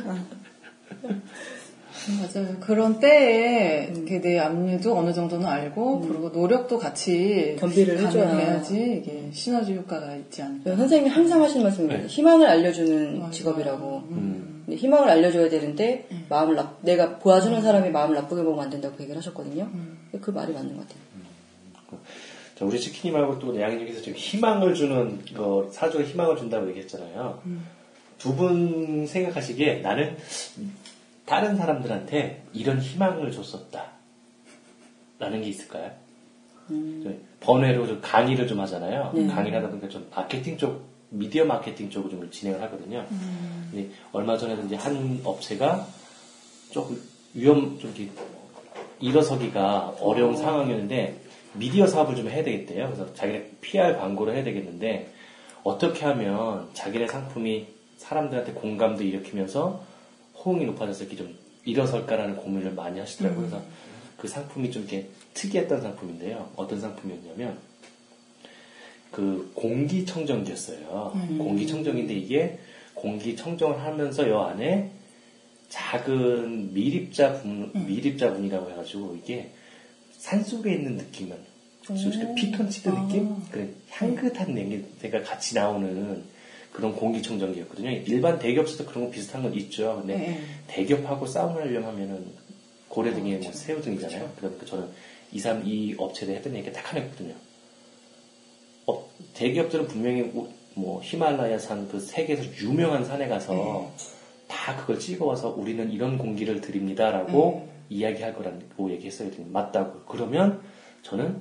맞아요. 2.21 2.57
그런 2.61 3.01
때에 3.01 3.91
이렇게 3.95 4.21
내 4.21 4.39
압류도 4.39 4.97
어느 4.97 5.13
정도는 5.13 5.47
알고 5.47 6.01
그리고 6.01 6.29
노력도 6.31 6.79
같이 6.79 7.57
겸비를 7.61 7.99
해줘야. 7.99 8.35
해야지 8.35 9.03
이게 9.03 9.29
시너지 9.33 9.75
효과가 9.75 10.15
있지 10.17 10.43
않을까. 10.43 10.75
선생님이 10.77 11.11
항상 11.11 11.43
하시는 11.43 11.63
말씀입니다. 11.65 12.01
네. 12.03 12.07
희망을 12.07 12.47
알려주는 12.49 13.19
맞아요. 13.19 13.31
직업이라고. 13.31 14.03
음, 14.11 14.49
근데 14.49 14.58
희망을 14.77 15.09
알려줘야 15.09 15.49
되는데 15.49 16.07
마음을 16.29 16.55
나, 16.57 16.77
내가 16.83 17.19
도와주는 17.19 17.61
사람이 17.63 17.91
마음을 17.91 18.15
나쁘게 18.17 18.43
보면 18.43 18.65
안 18.65 18.71
된다고 18.71 18.95
얘기를 19.01 19.17
하셨거든요. 19.19 19.69
근데 20.11 20.19
그 20.21 20.31
말이 20.31 20.53
맞는 20.53 20.77
것 20.77 20.83
같아요. 20.87 21.01
자, 22.55 22.65
우리 22.65 22.79
치킨이 22.81 23.13
말고 23.13 23.39
또 23.39 23.59
양님께서 23.61 24.01
지금 24.03 24.19
희망을 24.19 24.75
주는 24.75 25.25
거 25.35 25.69
사주가 25.71 26.03
희망을 26.05 26.37
준다고 26.37 26.69
얘기했잖아요. 26.69 27.41
두 28.19 28.35
분 28.35 29.07
생각하시기에 29.07 29.77
나는 29.81 30.17
다른 31.25 31.57
사람들한테 31.57 32.43
이런 32.53 32.81
희망을 32.81 33.31
줬었다. 33.31 33.93
라는 35.21 35.41
게 35.43 35.49
있을까요? 35.49 35.91
저희 36.69 37.19
번외로 37.41 37.87
좀 37.87 38.01
강의를 38.03 38.47
좀 38.47 38.61
하잖아요. 38.61 39.13
네. 39.15 39.27
강의를 39.27 39.59
하다 39.59 39.69
보니까 39.69 39.89
좀 39.89 40.07
마케팅 40.15 40.57
쪽, 40.59 40.85
미디어 41.11 41.45
마케팅 41.45 41.91
쪽으로 41.91 42.11
좀 42.11 42.31
진행을 42.31 42.63
하거든요. 42.63 43.07
근데 43.71 43.91
얼마 44.13 44.37
전에도 44.37 44.63
이제 44.63 44.77
한 44.77 45.21
업체가 45.25 45.87
조금 46.71 47.01
위험, 47.35 47.79
좀 47.79 47.93
이렇게 47.97 48.11
일어서기가 49.01 49.97
어려운 50.01 50.37
상황이었는데 50.37 51.21
미디어 51.55 51.87
사업을 51.87 52.17
좀 52.17 52.29
해야 52.29 52.43
되겠대요. 52.43 52.87
그래서 52.87 53.13
자기네 53.15 53.53
PR 53.61 53.97
광고를 53.97 54.35
해야 54.35 54.45
되겠는데 54.45 55.13
어떻게 55.63 56.05
하면 56.07 56.69
자기네 56.75 57.07
상품이 57.07 57.67
사람들한테 57.97 58.53
공감도 58.53 59.03
일으키면서 59.03 59.83
호응이 60.45 60.65
높아져서 60.67 61.05
이렇게 61.05 61.17
좀 61.17 61.37
일어설까라는 61.65 62.37
고민을 62.37 62.73
많이 62.73 62.99
하시더라고요. 63.01 63.47
그래서 63.49 63.63
그 64.17 64.29
상품이 64.29 64.71
좀 64.71 64.83
이렇게 64.83 65.09
특이했던 65.35 65.81
상품인데요. 65.81 66.51
어떤 66.57 66.81
상품이었냐면 66.81 67.59
그 69.11 69.51
공기청정기였어요. 69.55 71.13
공기청정인데 71.39 72.15
이게 72.15 72.59
공기청정을 72.95 73.81
하면서 73.81 74.29
요 74.29 74.41
안에 74.41 74.91
작은 75.69 76.73
미립자 76.75 77.43
분, 77.43 77.71
미립자 77.87 78.33
분이라고 78.35 78.71
해가지고 78.71 79.19
이게 79.23 79.51
산 80.13 80.43
속에 80.43 80.73
있는 80.73 80.97
느낌은 80.97 81.37
솔직히 81.85 82.27
피톤 82.35 82.69
치드 82.69 82.89
느낌? 82.89 83.37
그런 83.51 83.75
향긋한 83.91 84.55
냄새가 84.55 85.23
같이 85.23 85.55
나오는 85.55 86.25
그런 86.73 86.95
공기청정기였거든요. 86.95 87.91
일반 88.07 88.39
대기업에도 88.39 88.85
그런 88.85 89.07
거 89.07 89.11
비슷한 89.11 89.43
건 89.43 89.55
있죠. 89.55 89.97
근데 90.01 90.17
네. 90.17 90.41
대기업하고 90.67 91.27
싸움을 91.27 91.63
하려면 91.63 91.89
하면은 91.89 92.27
고래 92.89 93.13
등에 93.13 93.37
뭐 93.39 93.53
새우 93.53 93.81
등이잖아요. 93.81 94.33
그러니까 94.37 94.67
저는 94.67 94.89
2, 95.33 95.39
3, 95.39 95.63
2 95.67 95.95
업체에 95.99 96.37
했던 96.37 96.55
얘기가 96.55 96.73
딱 96.73 96.93
하나였거든요. 96.93 97.35
어, 99.21 99.25
대기업들은 99.35 99.87
분명히 99.89 100.23
우- 100.35 100.49
뭐 100.75 101.01
히말라야산 101.03 101.89
그 101.89 101.99
세계에서 102.01 102.45
유명한 102.63 103.05
산에 103.05 103.29
가서 103.29 103.53
네. 103.53 103.93
다 104.49 104.77
그걸 104.77 104.99
찍어와서 104.99 105.51
우리는 105.51 105.91
이런 105.91 106.19
공기를 106.19 106.61
드립니다라고 106.61 107.69
이야기할 107.91 108.35
거라고 108.35 108.91
얘기했어요. 108.93 109.29
그랬더니 109.29 109.51
맞다고. 109.51 110.01
그러면 110.07 110.61
저는 111.03 111.41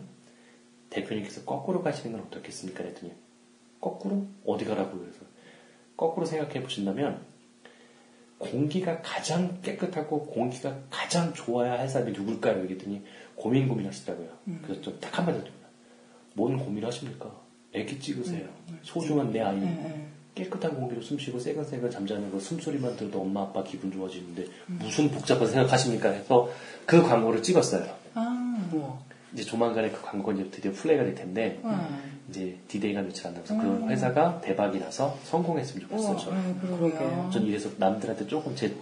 대표님께서 0.89 1.43
거꾸로 1.43 1.83
가시는 1.83 2.17
건 2.17 2.25
어떻겠습니까? 2.27 2.83
그랬더니 2.83 3.11
거꾸로? 3.79 4.25
어디 4.45 4.65
가라고 4.65 4.97
그래서 4.97 5.19
거꾸로 5.95 6.25
생각해 6.25 6.61
보신다면 6.63 7.21
공기가 8.39 9.01
가장 9.01 9.61
깨끗하고 9.61 10.27
공기가 10.27 10.77
가장 10.89 11.33
좋아야 11.33 11.79
할 11.79 11.89
사람이 11.89 12.11
누굴까요? 12.13 12.61
얘기했더니 12.63 13.01
고민 13.35 13.67
고민하시더라고요. 13.67 14.29
그래서 14.63 14.81
좀 14.81 14.99
딱 14.99 15.17
한마디 15.17 15.39
드립니다. 15.39 15.67
뭔 16.33 16.57
고민하십니까? 16.57 17.31
애기 17.77 17.99
찍으세요. 17.99 18.45
소중한 18.83 19.31
내 19.31 19.41
아이. 19.41 19.55
네, 19.59 19.65
네. 19.65 20.07
깨끗한 20.35 20.75
공기로 20.75 21.01
숨쉬고 21.01 21.39
새근새근 21.39 21.89
잠자는 21.89 22.31
거 22.31 22.39
숨소리만 22.39 22.95
들어도 22.95 23.21
엄마 23.21 23.41
아빠 23.41 23.63
기분 23.63 23.91
좋아지는데 23.91 24.45
무슨 24.67 25.09
복잡한 25.09 25.47
생각하십니까? 25.47 26.09
해서 26.09 26.49
그 26.85 27.01
광고를 27.01 27.41
찍었어요. 27.41 27.87
아, 28.13 28.69
우와. 28.71 28.99
이제 29.33 29.43
조만간에 29.43 29.89
그 29.89 29.99
광고가 30.01 30.33
이제 30.33 30.47
드디어 30.51 30.71
플레이가 30.71 31.03
될 31.05 31.15
텐데 31.15 31.59
와. 31.63 31.89
이제 32.29 32.55
디데이가 32.67 33.01
며칠 33.01 33.25
안 33.25 33.33
남아서 33.33 33.57
그 33.57 33.87
회사가 33.89 34.39
대박이 34.41 34.79
나서 34.79 35.17
성공했으면 35.23 35.87
좋겠어요. 35.87 36.17
저는. 36.17 36.59
네, 36.61 36.67
그러게요. 36.67 37.29
전 37.33 37.43
이래서 37.47 37.69
남들한테 37.77 38.27
조금 38.27 38.55
제 38.55 38.75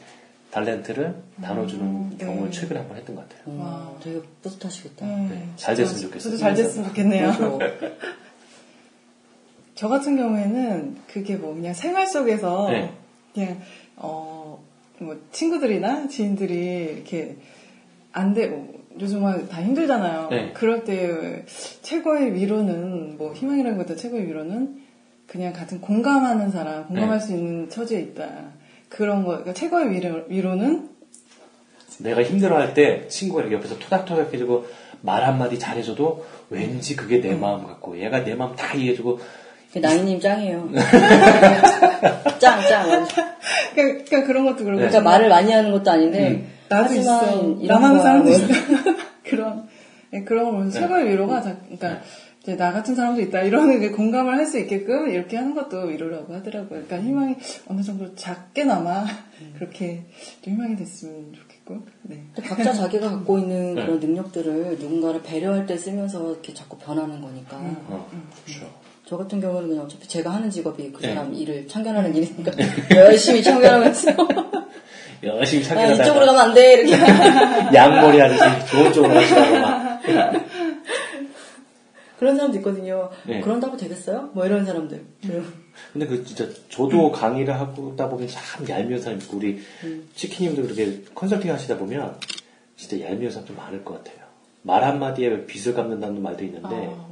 탤런트를 0.51 1.15
다뤄주는 1.41 2.09
네. 2.17 2.25
경험을 2.25 2.51
최근에 2.51 2.79
한 2.81 2.87
번 2.89 2.97
했던 2.97 3.15
것 3.15 3.27
같아요. 3.29 3.41
음, 3.47 3.59
와. 3.61 3.93
되게 4.03 4.21
뿌듯하시겠다. 4.41 5.05
네, 5.05 5.47
잘 5.55 5.75
됐으면 5.75 6.01
좋겠어요. 6.01 6.31
저도 6.31 6.37
잘 6.37 6.53
됐으면 6.53 6.87
좋겠네요. 6.89 7.31
저 9.75 9.87
같은 9.89 10.17
경우에는 10.17 10.95
그게 11.07 11.35
뭐 11.35 11.53
그냥 11.53 11.73
생활 11.73 12.07
속에서 12.07 12.69
네. 12.69 12.91
그냥 13.33 13.61
어 13.97 14.45
뭐 14.99 15.17
친구들이나 15.31 16.07
지인들이 16.07 16.93
이렇게 16.95 17.35
안 18.11 18.33
돼, 18.33 18.47
뭐 18.47 18.73
요즘은 18.99 19.49
다 19.49 19.61
힘들잖아요. 19.61 20.29
네. 20.29 20.53
그럴 20.53 20.85
때 20.85 21.43
최고의 21.81 22.33
위로는 22.33 23.17
뭐 23.17 23.33
희망이라는 23.33 23.77
것보다 23.77 23.95
최고의 23.95 24.27
위로는 24.27 24.81
그냥 25.27 25.51
같은 25.51 25.81
공감하는 25.81 26.51
사람, 26.51 26.87
공감할 26.87 27.19
네. 27.19 27.25
수 27.25 27.33
있는 27.33 27.69
처지에 27.69 27.99
있다. 27.99 28.53
그런 28.87 29.23
거, 29.23 29.29
그러니까 29.31 29.53
최고의 29.53 29.91
위로, 29.91 30.23
위로는 30.29 30.89
내가 31.99 32.23
힘들어할 32.23 32.73
때 32.73 33.07
친구가 33.07 33.41
이렇게 33.41 33.55
옆에서 33.55 33.79
토닥토닥 33.79 34.33
해주고 34.33 34.65
말 35.01 35.25
한마디 35.25 35.59
잘해줘도 35.59 36.25
왠지 36.49 36.95
그게 36.95 37.19
내 37.19 37.35
마음 37.35 37.65
같고 37.65 37.99
얘가 37.99 38.23
내 38.23 38.35
마음 38.35 38.55
다 38.55 38.73
이해해주고 38.75 39.17
그 39.17 39.23
나이님 39.79 40.19
짱이에요. 40.19 40.69
짱, 42.39 42.61
짱. 42.67 42.89
완전. 42.89 43.07
그러니까, 43.73 44.03
그러니까 44.05 44.23
그런 44.27 44.45
것도 44.45 44.57
그렇고 44.63 44.77
그러니까 44.77 45.01
말을 45.01 45.29
많이 45.29 45.51
하는 45.51 45.71
것도 45.71 45.91
아닌데, 45.91 46.45
나도 46.69 46.85
하지만 46.85 47.03
있어. 47.25 47.41
이런 47.61 47.81
나만 47.81 48.01
사람도 48.01 48.29
뭐. 48.29 48.37
있어. 48.37 48.47
그런, 49.23 49.67
네, 50.11 50.23
그런 50.23 50.43
걸 50.45 50.53
보면서 50.53 50.79
최고의 50.79 51.09
위로가, 51.09 51.41
자- 51.41 51.57
그러니까, 51.61 52.01
이제 52.43 52.55
나 52.55 52.71
같은 52.71 52.93
사람도 52.95 53.21
있다. 53.21 53.41
이런 53.41 53.79
게 53.79 53.89
공감을 53.89 54.37
할 54.37 54.45
수 54.45 54.59
있게끔 54.59 55.09
이렇게 55.09 55.35
하는 55.35 55.55
것도 55.55 55.79
위로라고 55.87 56.31
하더라고요. 56.35 56.83
그러니까 56.85 56.99
희망이 56.99 57.35
어느 57.67 57.81
정도 57.81 58.13
작게나마 58.13 59.03
그렇게 59.55 60.05
좀 60.43 60.53
희망이 60.53 60.75
됐으면 60.75 61.33
좋겠고, 61.33 61.87
네. 62.03 62.21
또 62.35 62.43
각자 62.43 62.71
자기가 62.71 63.09
갖고 63.09 63.39
있는 63.39 63.73
네. 63.73 63.81
그런 63.83 63.99
능력들을 63.99 64.77
누군가를 64.79 65.23
배려할 65.23 65.65
때 65.65 65.75
쓰면서 65.75 66.33
이렇게 66.33 66.53
자꾸 66.53 66.77
변하는 66.77 67.19
거니까. 67.19 67.57
어, 67.57 68.07
그렇죠. 68.45 68.71
저 69.07 69.17
같은 69.17 69.39
경우는 69.39 69.69
그냥 69.69 69.85
어차피 69.85 70.07
제가 70.07 70.31
하는 70.31 70.49
직업이 70.49 70.91
그 70.91 71.01
네. 71.01 71.09
사람 71.13 71.33
일을 71.33 71.67
참견하는 71.67 72.15
일이니까 72.15 72.51
열심히 72.95 73.43
참견하면서 73.43 74.11
열심히 75.23 75.63
아, 75.63 75.67
찾기하다가 75.67 76.03
이쪽으로 76.03 76.25
가면 76.25 76.41
안 76.41 76.53
돼 76.53 76.73
이렇게 76.73 76.93
양머리 77.73 78.19
하듯이 78.19 78.67
좋은 78.71 78.91
쪽으로 78.93 79.15
하시라고 79.15 79.59
막 79.59 80.01
그런 82.17 82.35
사람도 82.37 82.57
있거든요. 82.59 83.09
네. 83.27 83.41
그런다고 83.41 83.75
되겠어요? 83.75 84.29
뭐 84.33 84.45
이런 84.45 84.65
사람들. 84.65 85.03
근데 85.91 86.07
그 86.07 86.23
진짜 86.23 86.47
저도 86.69 87.11
강의를 87.11 87.53
하다 87.59 88.09
보면 88.09 88.27
참 88.29 88.67
얄미운 88.67 89.01
사람이 89.01 89.21
있고 89.23 89.37
우리 89.37 89.61
치킨님도 90.15 90.61
그렇게 90.63 91.01
컨설팅 91.13 91.51
하시다 91.51 91.77
보면 91.77 92.15
진짜 92.77 93.05
얄미운 93.05 93.31
사람 93.31 93.45
좀 93.45 93.57
많을 93.57 93.83
것 93.83 93.95
같아요. 94.03 94.25
말 94.61 94.83
한마디에 94.83 95.45
빚을 95.45 95.75
갚는다는 95.75 96.23
말도 96.23 96.43
있는데 96.45 96.67
아, 96.69 97.07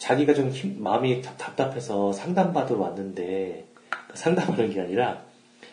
자기가 0.00 0.32
좀 0.34 0.48
힘- 0.48 0.82
마음이 0.82 1.20
답- 1.20 1.36
답답해서 1.36 2.12
상담받으러 2.12 2.80
왔는데 2.80 3.66
그 4.08 4.16
상담하는 4.16 4.70
게 4.72 4.80
아니라 4.80 5.18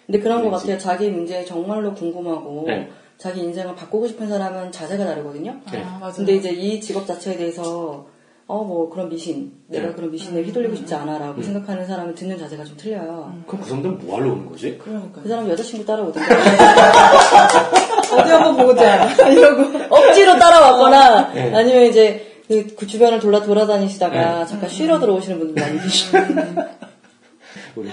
근데 0.06 0.20
그런 0.20 0.44
것. 0.44 0.52
같아요. 0.52 0.78
자기 0.78 1.10
문제 1.10 1.44
정말로 1.46 1.94
궁금하고 1.94 2.66
네. 2.68 2.90
자기 3.18 3.42
인생을 3.42 3.74
바꾸고 3.76 4.08
싶은 4.08 4.28
사람은 4.28 4.72
자세가 4.72 5.04
다르거든요. 5.06 5.56
네. 5.72 5.82
아, 5.84 5.98
맞아요. 6.00 6.14
근데 6.18 6.36
이제 6.36 6.50
이 6.52 6.80
직업 6.82 7.08
자체에 7.08 7.38
대해서 7.38 8.06
어 8.50 8.64
뭐 8.64 8.90
그런 8.90 9.10
미신 9.10 9.52
내가 9.68 9.88
네. 9.88 9.94
그런 9.94 10.10
미신에 10.12 10.42
휘둘리고 10.42 10.76
싶지 10.76 10.94
않아라고 10.96 11.42
생각하는 11.42 11.86
사람은 11.86 12.16
듣는 12.16 12.38
자세가 12.38 12.64
좀 12.64 12.78
틀려요. 12.78 13.34
그럼 13.48 13.62
그 13.62 13.68
사람들은 13.68 13.98
뭐 14.06 14.18
하러 14.18 14.32
오는 14.32 14.46
거지? 14.50 14.78
그러니까. 14.78 15.22
그 15.22 15.28
사람 15.28 15.50
여자친구 15.50 15.86
따라오든가 15.86 16.28
어디 18.14 18.32
한번 18.32 18.58
보자. 18.58 19.06
이러고. 19.30 19.64
억지로 19.96 20.38
따라왔거나 20.38 21.34
네. 21.34 21.54
아니면 21.56 21.84
이제 21.84 22.37
그, 22.48 22.76
그 22.76 22.88
주변을 22.88 23.20
돌아 23.20 23.42
돌아다니시다가 23.42 24.40
네. 24.40 24.46
잠깐 24.46 24.70
쉬러 24.70 25.00
들어오시는 25.00 25.40
분들 25.40 25.62
많이 25.62 25.82
계시고 25.82 26.18
우리 27.76 27.90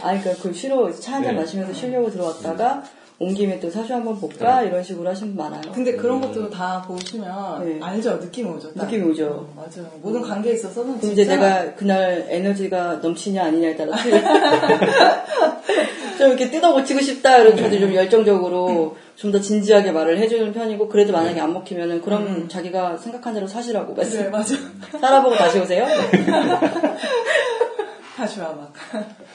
아 0.00 0.18
그러니까 0.18 0.42
그 0.42 0.52
쉬러 0.52 0.90
차 0.92 1.14
한잔 1.14 1.34
네. 1.34 1.40
마시면서 1.40 1.72
쉬려고 1.72 2.10
들어왔다가 2.10 2.82
온 3.22 3.32
김에 3.34 3.60
또 3.60 3.70
사주 3.70 3.94
한번 3.94 4.18
볼까 4.18 4.62
이런 4.62 4.82
식으로 4.82 5.08
하시는 5.08 5.34
분 5.34 5.44
많아요. 5.44 5.62
근데 5.72 5.94
그런 5.94 6.20
것도 6.20 6.50
다 6.50 6.82
보시면 6.86 7.64
네. 7.64 7.78
알죠. 7.80 8.18
느낌 8.18 8.50
오죠. 8.50 8.74
딱. 8.74 8.84
느낌이 8.86 9.10
오죠. 9.10 9.26
어, 9.26 9.52
맞아요. 9.54 9.88
모든 10.02 10.20
관계에 10.20 10.54
있어서는 10.54 11.00
진짜 11.00 11.22
이제 11.22 11.36
내가 11.36 11.72
그날 11.74 12.26
에너지가 12.28 12.96
넘치냐 12.96 13.44
아니냐에 13.44 13.76
따라 13.76 13.96
틀려. 13.96 14.20
좀 16.18 16.28
이렇게 16.28 16.50
뜯어 16.50 16.72
고치고 16.72 17.00
싶다 17.00 17.38
이런 17.38 17.56
저도 17.56 17.78
좀 17.78 17.94
열정적으로 17.94 18.96
좀 19.16 19.30
더 19.30 19.40
진지하게 19.40 19.92
말을 19.92 20.18
해주는 20.18 20.52
편이고 20.52 20.88
그래도 20.88 21.12
만약에 21.12 21.40
안 21.40 21.52
먹히면은 21.52 22.02
그럼 22.02 22.48
자기가 22.48 22.96
생각한 22.96 23.34
대로 23.34 23.46
사시라고 23.46 23.94
그래, 23.94 24.28
말씀. 24.30 24.56
맞아. 24.90 24.98
살아보고 24.98 25.36
다시 25.36 25.60
오세요. 25.60 25.86
다시 28.16 28.40
와, 28.40 28.48
막. 28.48 28.72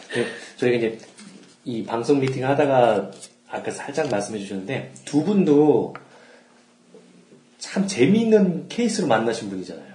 그, 0.10 0.26
저희가 0.58 0.78
이제 0.78 0.98
이 1.64 1.84
방송 1.84 2.20
미팅을 2.20 2.50
하다가 2.50 3.12
아까 3.50 3.72
살짝 3.72 4.10
말씀해 4.10 4.40
주셨는데 4.40 4.92
두 5.06 5.24
분도 5.24 5.94
참 7.60 7.88
재미있는 7.88 8.68
케이스로 8.68 9.08
만나신 9.08 9.50
분이잖아요. 9.50 9.88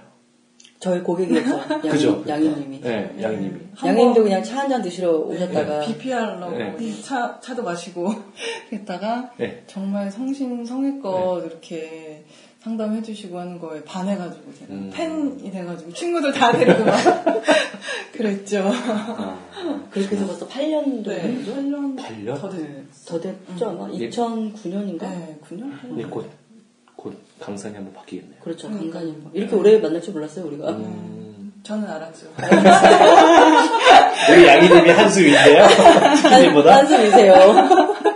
저희 0.79 0.99
고객이었죠. 1.01 1.61
양이, 1.71 1.89
그죠? 1.89 2.23
양이님이. 2.27 2.81
네, 2.81 3.15
양이님이. 3.21 3.59
양이님도 3.85 4.23
그냥 4.23 4.43
차 4.43 4.57
한 4.57 4.69
잔 4.69 4.81
드시러 4.81 5.11
오셨다가 5.11 5.79
BPR라고 5.85 6.51
네. 6.57 7.01
차, 7.01 7.39
차도 7.41 7.63
마시고 7.63 8.13
했다가 8.73 9.31
네. 9.37 9.63
정말 9.67 10.11
성심성의껏 10.11 11.45
이렇게 11.45 12.25
상담해 12.63 13.01
주시고 13.01 13.37
하는 13.39 13.59
거에 13.59 13.83
반해가지고 13.83 14.53
제가 14.57 14.73
음. 14.73 14.89
팬이 14.93 15.51
돼가지고 15.51 15.91
친구들 15.91 16.31
다 16.31 16.51
데리고 16.53 16.85
막 16.85 16.95
그랬죠. 18.13 18.71
아, 18.73 19.37
그렇게 19.91 20.15
해서 20.15 20.25
벌써 20.27 20.47
8년도 20.47 21.07
네, 21.07 21.21
됐죠? 21.23 21.55
8년 21.55 21.97
8년? 21.97 22.39
더 22.39 22.49
됐. 22.49 22.65
더 23.05 23.19
됐죠 23.19 23.69
아마? 23.69 23.89
예. 23.93 24.09
2009년인가? 24.09 25.01
네, 25.01 25.37
9년? 25.49 25.81
근데 25.81 26.03
곧, 26.03 26.29
곧 26.95 27.17
강산이 27.41 27.75
한번 27.75 27.93
바뀌겠네요. 27.95 28.39
그렇죠 28.41 28.69
간간히 28.69 29.11
뭐. 29.11 29.29
이렇게 29.33 29.55
오래 29.55 29.77
만날 29.79 30.01
줄 30.01 30.13
몰랐어요 30.13 30.45
우리가 30.45 30.69
음, 30.69 31.51
저는 31.63 31.85
알았죠. 31.85 32.27
우리 34.31 34.47
양이님이 34.47 34.89
한수 34.91 35.19
위인데요. 35.21 35.67
치킨님보다. 36.15 36.77
한숨이세요. 36.77 38.12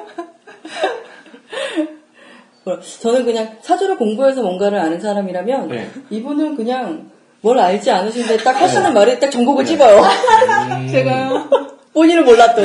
저는 2.99 3.25
그냥 3.25 3.57
사주를 3.61 3.97
공부해서 3.97 4.41
뭔가를 4.41 4.79
아는 4.79 4.99
사람이라면 4.99 5.69
네. 5.69 5.89
이분은 6.09 6.55
그냥 6.55 7.09
뭘 7.41 7.59
알지 7.59 7.91
않으신데 7.91 8.37
딱 8.37 8.59
하시는 8.59 8.93
말에 8.93 9.19
딱 9.19 9.29
정보를 9.29 9.65
집어요. 9.65 10.01
음, 10.01 10.87
제가요. 10.87 11.49
본인은 11.93 12.25
몰랐도. 12.25 12.61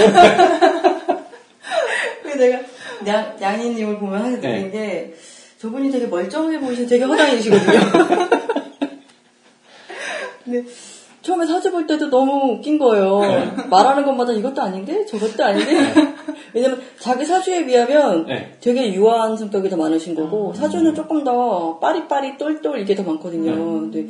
그래서 2.22 2.38
내가 2.38 2.58
양, 3.06 3.36
양이님을 3.40 3.98
보면 3.98 4.24
하게 4.24 4.40
되는 4.40 4.70
네. 4.70 4.70
게 4.70 5.14
저분이 5.58 5.90
되게 5.90 6.06
멀쩡해 6.06 6.58
보이시는 6.58 6.88
되게 6.88 7.04
허당이시거든요. 7.04 7.80
근데 10.44 10.64
처음에 11.22 11.46
사주 11.46 11.70
볼 11.70 11.86
때도 11.86 12.10
너무 12.10 12.52
웃긴 12.54 12.78
거예요. 12.78 13.20
말하는 13.70 14.04
것마다 14.04 14.32
이것도 14.32 14.60
아닌데 14.60 15.06
저것도 15.06 15.44
아닌데. 15.44 15.94
왜냐면 16.52 16.80
자기 16.98 17.24
사주에 17.24 17.64
비하면 17.64 18.26
네. 18.26 18.56
되게 18.60 18.92
유한 18.92 19.36
성격이 19.36 19.68
더 19.70 19.76
많으신 19.76 20.14
거고 20.14 20.52
사주는 20.54 20.94
조금 20.94 21.24
더 21.24 21.78
빠리빠리 21.78 22.36
똘똘 22.38 22.78
이게 22.80 22.94
더 22.94 23.02
많거든요. 23.04 23.54
근데 23.54 24.06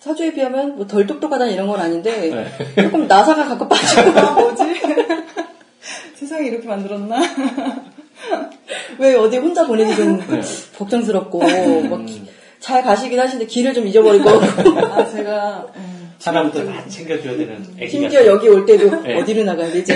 사주에 0.00 0.32
비하면 0.32 0.76
뭐 0.76 0.86
덜 0.86 1.06
똑똑하다 1.06 1.46
이런 1.46 1.66
건 1.68 1.80
아닌데 1.80 2.46
조금 2.76 3.06
나사가 3.06 3.44
가끔 3.44 3.68
빠지고 3.68 4.18
아, 4.20 4.30
뭐지? 4.32 4.62
세상이 6.16 6.48
이렇게 6.48 6.66
만들었나? 6.66 7.20
왜 8.98 9.14
어디 9.14 9.36
혼자 9.38 9.66
보내기 9.66 9.94
좀 9.96 10.18
네. 10.28 10.40
걱정스럽고 10.78 11.38
막잘 11.40 12.82
가시긴 12.82 13.20
하시는데 13.20 13.46
길을 13.46 13.74
좀 13.74 13.86
잊어버리고 13.86 14.28
아, 14.30 15.06
제가, 15.10 15.66
음, 15.76 16.03
사람들 16.24 16.64
다 16.64 16.88
챙겨줘야 16.88 17.36
되는 17.36 17.62
애기가. 17.76 17.86
심지어 17.90 18.24
여기 18.24 18.48
올 18.48 18.64
때도 18.64 19.02
네. 19.02 19.20
어디로 19.20 19.44
나가야 19.44 19.70
되지? 19.70 19.92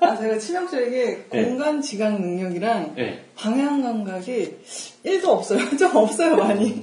아, 0.00 0.16
제가 0.16 0.36
치명적이게 0.36 1.26
네. 1.30 1.44
공간 1.44 1.80
지각 1.80 2.20
능력이랑 2.20 2.94
네. 2.96 3.22
방향 3.36 3.82
감각이 3.82 4.56
1도 5.06 5.26
없어요. 5.26 5.60
좀 5.78 5.94
없어요, 5.94 6.34
많이. 6.34 6.82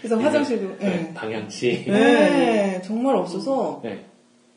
그래서 0.00 0.16
화장실도, 0.16 0.78
네. 0.78 0.88
네. 0.88 1.14
방향치. 1.14 1.84
네, 1.88 2.80
정말 2.82 3.16
없어서 3.16 3.82
네. 3.84 4.06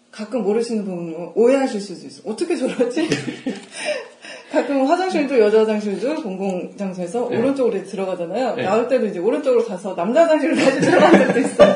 가끔 0.10 0.44
모르시는 0.44 0.86
분은 0.86 1.32
오해하실 1.36 1.82
수도 1.82 2.08
있어요. 2.08 2.32
어떻게 2.32 2.56
저러지? 2.56 3.10
가끔 4.56 4.86
화장실도 4.86 5.38
여자 5.38 5.60
화장실도 5.60 6.16
공공 6.24 6.78
장소에서 6.78 7.28
네. 7.30 7.38
오른쪽으로 7.38 7.84
들어가잖아요. 7.84 8.56
네. 8.56 8.64
나올 8.64 8.88
때도 8.88 9.06
이제 9.08 9.20
오른쪽으로 9.20 9.66
가서 9.66 9.94
남자 9.96 10.22
화장실로 10.24 10.56
다시 10.56 10.80
들어가는 10.80 11.28
때도 11.28 11.40
있어요. 11.40 11.76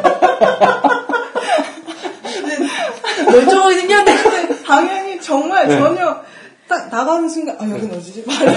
멀쩡하게 3.25 3.75
생겼는데 3.75 4.63
방향이 4.63 5.19
정말 5.19 5.67
네. 5.67 5.77
전혀 5.77 6.21
딱 6.69 6.89
나가는 6.89 7.27
순간 7.27 7.57
아 7.59 7.69
여긴 7.69 7.91
어디지? 7.91 8.23
말로 8.25 8.51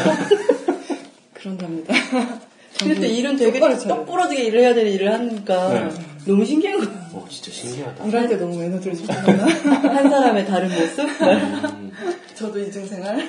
그런답니다. 1.35 1.93
근데 2.79 2.95
또 2.95 3.05
일은 3.05 3.37
되게 3.37 3.53
똑바로 3.59 3.77
차려요. 3.77 3.99
똑부러지게 3.99 4.45
일을 4.45 4.61
해야 4.61 4.73
되는 4.75 4.91
일을 4.93 5.13
하니까 5.13 5.69
네. 5.69 5.89
너무 6.27 6.45
신기한 6.45 6.79
거예요. 6.79 6.93
어, 7.13 7.27
진짜 7.29 7.51
신기하다. 7.51 8.05
일할 8.07 8.29
때 8.29 8.37
너무 8.37 8.63
에너지를 8.63 8.97
주셨나? 8.97 9.47
한 9.83 10.09
사람의 10.11 10.47
다른 10.47 10.69
모습? 10.69 11.01
음. 11.01 11.93
저도 12.37 12.61
이중생활. 12.61 13.29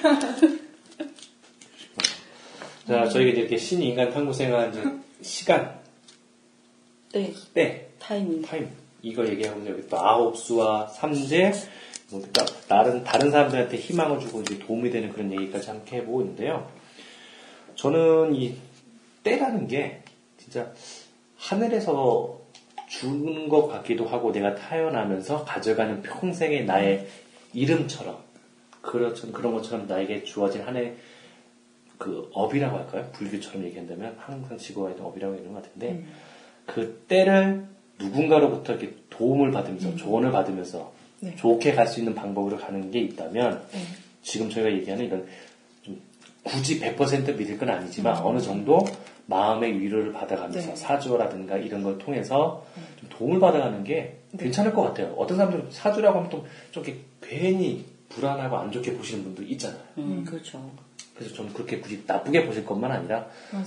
자, 2.87 3.07
저희가 3.07 3.31
이제 3.31 3.41
이렇게 3.41 3.57
신 3.57 3.81
인간 3.81 4.11
탐구 4.11 4.33
생활 4.33 4.69
이제 4.69 4.83
시간, 5.21 5.79
네, 7.13 7.33
때, 7.53 7.87
타이밍. 7.99 8.41
타임 8.41 8.69
이거 9.01 9.25
얘기하고 9.27 9.65
여기 9.67 9.87
또 9.87 9.97
아홉 9.99 10.37
수와 10.37 10.87
삼재 10.87 11.51
뭐 12.11 12.21
그러니까 12.21 12.45
다른 12.67 13.03
다른 13.03 13.31
사람들한테 13.31 13.77
희망을 13.77 14.19
주고 14.19 14.41
이제 14.41 14.59
도움이 14.59 14.89
되는 14.91 15.11
그런 15.11 15.31
얘기까지 15.31 15.69
함께 15.69 15.97
해보고 15.97 16.21
있는데요. 16.21 16.69
저는 17.75 18.35
이 18.35 18.55
때라는 19.23 19.67
게 19.67 20.03
진짜 20.37 20.71
하늘에서 21.37 22.39
주는 22.89 23.49
것 23.49 23.67
같기도 23.67 24.05
하고 24.05 24.31
내가 24.31 24.55
태어나면서 24.55 25.45
가져가는 25.45 26.01
평생의 26.01 26.65
나의 26.65 27.07
이름처럼 27.53 28.17
그렇죠 28.81 29.31
그런 29.31 29.53
것처럼 29.53 29.87
나에게 29.87 30.23
주어진 30.23 30.61
한 30.61 30.75
해 30.77 30.93
그 31.97 32.29
업이라고 32.33 32.77
할까요? 32.77 33.07
불교처럼 33.13 33.63
얘기한다면 33.65 34.15
항상 34.17 34.57
지고 34.57 34.89
있는 34.89 35.03
업이라고 35.03 35.35
있는 35.35 35.53
것 35.53 35.63
같은데 35.63 36.03
그 36.65 37.03
때를 37.07 37.65
누군가로부터 37.99 38.73
이렇게 38.73 38.95
도움을 39.09 39.51
받으면서 39.51 39.95
조언을 39.95 40.31
받으면서 40.31 40.91
네. 41.19 41.35
좋게 41.37 41.73
갈 41.73 41.87
수 41.87 41.99
있는 41.99 42.15
방법으로 42.15 42.57
가는 42.57 42.91
게 42.91 42.99
있다면 42.99 43.63
지금 44.23 44.49
저희가 44.49 44.71
얘기하는 44.73 45.05
이런 45.05 45.25
좀 45.81 46.01
굳이 46.43 46.79
100% 46.79 47.37
믿을 47.37 47.57
건 47.57 47.69
아니지만 47.69 48.17
어느 48.17 48.39
정도 48.39 48.79
마음의 49.27 49.79
위로를 49.79 50.11
받아가면서 50.11 50.69
네. 50.69 50.75
사주라든가 50.75 51.57
이런 51.57 51.81
걸 51.83 51.97
통해서 51.97 52.65
좀 52.99 53.09
도움을 53.09 53.39
받아가는 53.39 53.83
게 53.85 54.17
괜찮을 54.37 54.73
것 54.73 54.81
같아요. 54.81 55.13
어떤 55.17 55.37
사람들은 55.37 55.71
사주라고 55.71 56.17
하면 56.17 56.29
또좀 56.29 56.83
이렇게 56.83 56.97
괜히 57.21 57.85
불안하고 58.09 58.57
안 58.57 58.71
좋게 58.71 58.93
보시는 58.93 59.23
분도 59.23 59.43
있잖아요. 59.43 59.79
음, 59.99 60.25
그렇죠. 60.27 60.69
그래서 61.23 61.35
좀 61.35 61.51
그렇게 61.53 61.79
굳이 61.79 62.03
나쁘게 62.05 62.45
보실 62.45 62.65
것만 62.65 62.91
아니라 62.91 63.27
맞아요. 63.51 63.65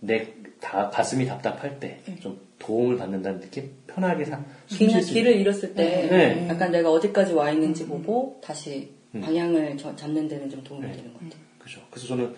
좀내다 0.00 0.90
가슴이 0.90 1.26
답답할 1.26 1.78
때좀 1.78 2.38
도움을 2.58 2.96
받는다는 2.98 3.40
느낌 3.40 3.70
편하게 3.86 4.24
사 4.24 4.42
있는 4.80 5.00
길을 5.00 5.36
잃었을 5.36 5.74
때 5.74 6.08
네. 6.10 6.48
약간 6.48 6.72
내가 6.72 6.90
어디까지 6.90 7.32
와 7.34 7.50
있는지 7.50 7.86
보고 7.86 8.40
다시 8.42 8.90
음. 9.14 9.20
방향을 9.20 9.76
저- 9.78 9.94
잡는 9.94 10.26
데는 10.28 10.50
좀 10.50 10.62
도움이 10.64 10.86
네. 10.86 10.92
되는 10.92 11.12
것 11.12 11.20
같아요. 11.22 11.40
그죠. 11.58 11.80
그래서 11.90 12.08
저는 12.08 12.34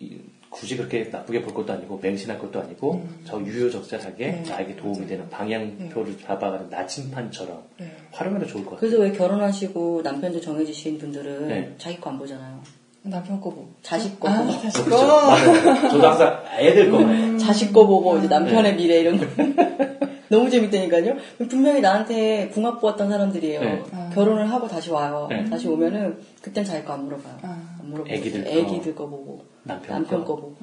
이- 0.00 0.18
굳이 0.48 0.76
그렇게 0.76 1.04
나쁘게 1.04 1.42
볼 1.42 1.52
것도 1.52 1.72
아니고 1.74 1.98
맹신할 2.02 2.38
것도 2.38 2.60
아니고 2.60 2.94
음. 2.94 3.20
저 3.24 3.38
유유적절하게 3.40 4.26
네, 4.26 4.42
나에게 4.48 4.76
도움이 4.76 5.06
되는 5.06 5.28
방향표를 5.28 6.18
잡아가는 6.18 6.70
나침판처럼 6.70 7.62
네. 7.78 7.92
활용해도 8.12 8.46
좋을 8.46 8.64
것 8.64 8.70
같아요. 8.70 8.80
그래서 8.80 9.02
왜 9.02 9.12
결혼하시고 9.12 10.00
남편도 10.02 10.40
정해지신 10.40 10.98
분들은 10.98 11.48
네. 11.48 11.74
자기 11.78 12.00
거 12.00 12.08
안 12.10 12.18
보잖아요. 12.18 12.62
남편 13.10 13.40
거 13.40 13.50
보고. 13.50 13.68
자식 13.82 14.18
거 14.20 14.28
아, 14.28 14.38
보고. 14.42 14.52
자식 14.62 14.84
그렇죠. 14.84 15.06
거. 15.06 15.26
맞아요. 15.30 15.88
저도 15.90 16.06
항상 16.08 16.42
애들 16.58 16.90
거만 16.90 17.38
자식 17.38 17.72
거 17.72 17.86
보고 17.86 18.16
이제 18.18 18.28
네. 18.28 18.38
남편의 18.38 18.76
미래 18.76 19.00
이런 19.00 19.18
거. 19.18 19.26
너무 20.28 20.50
재밌다니까요. 20.50 21.14
분명히 21.48 21.80
나한테 21.80 22.48
궁합 22.48 22.80
보았던 22.80 23.08
사람들이에요. 23.08 23.60
네. 23.60 23.82
결혼을 24.12 24.50
하고 24.50 24.66
다시 24.66 24.90
와요. 24.90 25.28
네. 25.30 25.44
다시 25.48 25.68
오면은 25.68 26.18
그땐 26.42 26.64
자기 26.64 26.84
거 26.84 26.94
안 26.94 27.04
물어봐요. 27.04 27.34
아. 27.42 27.76
안 27.80 27.90
물어보고 27.90 28.12
애기들 28.12 28.42
거. 28.44 28.50
애기들 28.50 28.94
거 28.96 29.06
보고 29.08 29.44
남편 29.62 29.96
남편 30.02 30.24
거. 30.24 30.34
거 30.34 30.40
보고. 30.40 30.56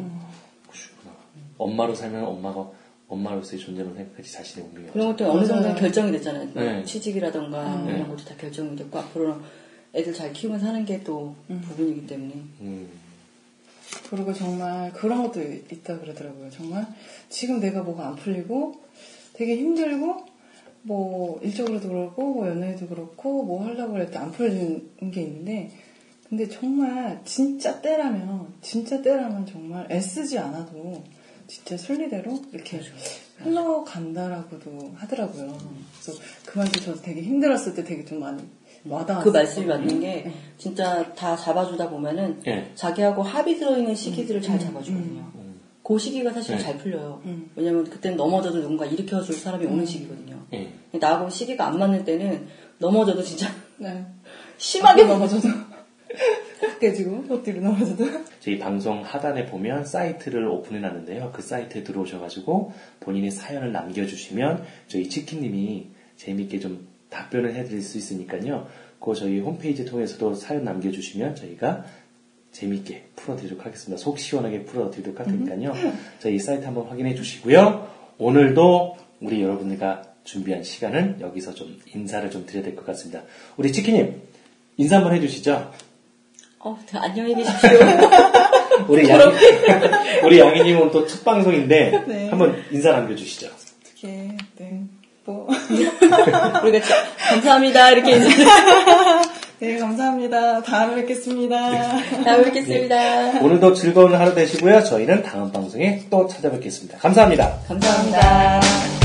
그러시구나. 0.68 1.14
엄마로 1.58 1.96
살면 1.96 2.26
엄마가 2.26 2.68
엄마로서의 3.08 3.62
존재만 3.62 3.94
생각하지 3.96 4.32
자신의 4.34 4.68
운명이 4.70 4.88
그런. 4.92 5.08
것도 5.16 5.32
어느 5.32 5.46
정도. 5.46 5.74
결정이 5.76 6.12
됐잖아요. 6.14 6.50
네. 6.56 6.84
취직이라던가 6.84 7.62
음. 7.76 7.88
이런 7.88 8.10
것도 8.10 8.26
다 8.26 8.36
결정이 8.38 8.76
됐고 8.76 9.00
앞으로는 9.00 9.36
애들 9.94 10.14
잘 10.14 10.34
키우면 10.34 10.60
사는 10.60 10.86
게 10.86 11.04
또 11.04 11.36
부분이기 11.48 12.08
때문에 12.08 12.34
음. 12.62 12.90
그리고 14.10 14.34
정말 14.34 14.92
그런 14.94 15.24
것도 15.24 15.42
있다 15.42 16.00
그러더라고요. 16.00 16.50
정말 16.50 16.88
지금 17.30 17.60
내가 17.60 17.84
뭐가 17.84 18.08
안 18.08 18.16
풀리고 18.16 18.82
되게 19.34 19.58
힘들고 19.58 20.26
뭐 20.84 21.40
일적으로도 21.42 21.88
그렇고 21.88 22.34
뭐 22.34 22.48
연애도 22.48 22.88
그렇고 22.88 23.44
뭐 23.44 23.66
하려고 23.66 23.96
할때안 23.96 24.32
풀리는 24.32 25.12
게 25.12 25.22
있는데 25.22 25.72
근데 26.28 26.48
정말 26.50 27.22
진짜 27.26 27.80
때라면 27.82 28.54
진짜 28.62 29.02
때라면 29.02 29.46
정말 29.46 29.92
애쓰지 29.92 30.40
않아도 30.40 31.04
진짜 31.48 31.78
순리대로 31.78 32.42
이렇게 32.52 32.82
흘러간다라고도 33.38 34.94
하더라고요. 34.96 35.58
그래서 36.02 36.20
그 36.46 36.58
말도 36.58 36.80
저도 36.80 37.02
되게 37.02 37.22
힘들었을 37.22 37.76
때 37.76 37.84
되게 37.84 38.04
좀 38.06 38.20
많이. 38.20 38.42
그 39.24 39.30
말씀이 39.30 39.66
맞는 39.66 40.00
게 40.02 40.32
진짜 40.58 41.14
다 41.14 41.36
잡아주다 41.36 41.90
보면은 41.90 42.42
예. 42.48 42.72
자기하고 42.76 43.24
합이 43.24 43.58
들어있는 43.58 43.96
시기들을 43.96 44.42
잘 44.42 44.60
잡아주거든요. 44.60 45.44
그 45.84 46.00
시기가 46.00 46.32
사실 46.32 46.56
네. 46.56 46.64
잘 46.64 46.78
풀려요. 46.78 47.22
음. 47.26 47.52
왜냐면 47.56 47.84
그때는 47.84 48.16
넘어져도 48.16 48.62
누군가 48.62 48.86
일으켜줄 48.86 49.36
사람이 49.36 49.66
오는 49.66 49.86
시기거든요. 49.86 50.42
예. 50.54 50.72
나하고 50.98 51.30
시기가 51.30 51.68
안 51.68 51.78
맞는 51.78 52.06
때는 52.06 52.48
넘어져도 52.78 53.22
진짜 53.22 53.50
네. 53.78 54.06
심하게 54.58 55.04
넘어져도 55.04 55.48
깨지고 56.80 57.26
엎드려 57.34 57.62
넘어져도 57.62 58.06
저희 58.40 58.60
방송 58.60 59.04
하단에 59.04 59.46
보면 59.48 59.86
사이트를 59.86 60.48
오픈해 60.48 60.80
놨는데요. 60.80 61.32
그 61.34 61.42
사이트에 61.42 61.84
들어오셔가지고 61.84 62.72
본인의 63.02 63.32
사연을 63.32 63.74
남겨주시면 63.74 64.64
저희 64.88 65.10
치킨님이 65.10 65.88
재밌게 66.16 66.60
좀 66.60 66.88
답변을 67.14 67.54
해드릴 67.56 67.82
수 67.82 67.98
있으니까요. 67.98 68.68
그 69.00 69.14
저희 69.16 69.40
홈페이지 69.40 69.86
통해서도 69.86 70.34
사연 70.36 70.64
남겨주시면 70.64 71.36
저희가 71.36 71.86
재밌게 72.52 73.10
풀어드리도록 73.16 73.66
하겠습니다. 73.66 74.02
속 74.02 74.20
시원하게 74.20 74.64
풀어드리도록 74.66 75.20
할 75.20 75.26
테니까요. 75.28 75.74
저희 76.20 76.40
사이트 76.40 76.66
한번 76.66 76.88
확인해 76.88 77.16
주시고요. 77.16 77.88
오늘도 78.18 78.98
우리 79.22 79.42
여러분들과 79.42 80.04
준비한 80.24 80.64
시간은 80.64 81.18
여기서 81.20 81.54
좀 81.54 81.80
인사를 81.94 82.30
좀 82.32 82.46
드려야 82.46 82.64
될 82.64 82.76
것 82.76 82.86
같습니다. 82.86 83.24
우리 83.58 83.72
치킨님 83.72 84.22
인사 84.78 84.98
한번 84.98 85.14
해주시죠. 85.16 85.72
어, 86.60 86.78
안녕히 86.94 87.36
계십시오. 87.36 87.70
우리 88.88 89.08
양이, 89.10 89.34
우리 90.26 90.40
양이님은 90.40 90.92
또 90.92 91.06
첫 91.06 91.24
방송인데 91.26 92.04
네. 92.08 92.30
한번 92.30 92.56
인사 92.72 92.92
남겨주시죠. 92.92 93.48
어떻게 93.48 94.38
네. 94.58 94.84
뭐. 95.26 95.48
우리가 96.64 96.80
진짜 96.80 96.96
감사합니다 97.30 97.92
이렇게 97.92 98.12
인사 98.14 98.30
네, 99.60 99.78
감사합니다. 99.78 100.62
다음에 100.62 100.96
뵙겠습니다. 100.96 101.58
다음에 102.26 102.44
뵙겠습니다. 102.44 103.40
오늘도 103.40 103.74
즐거운 103.76 104.14
하루 104.14 104.36
되시고요. 104.36 104.84
저희는 104.84 105.24
다음 105.24 105.54
방송에 105.54 106.04
또 106.10 106.28
찾아뵙겠습니다. 106.28 106.98
감사합니다. 106.98 107.60
감사합니다. 107.70 109.03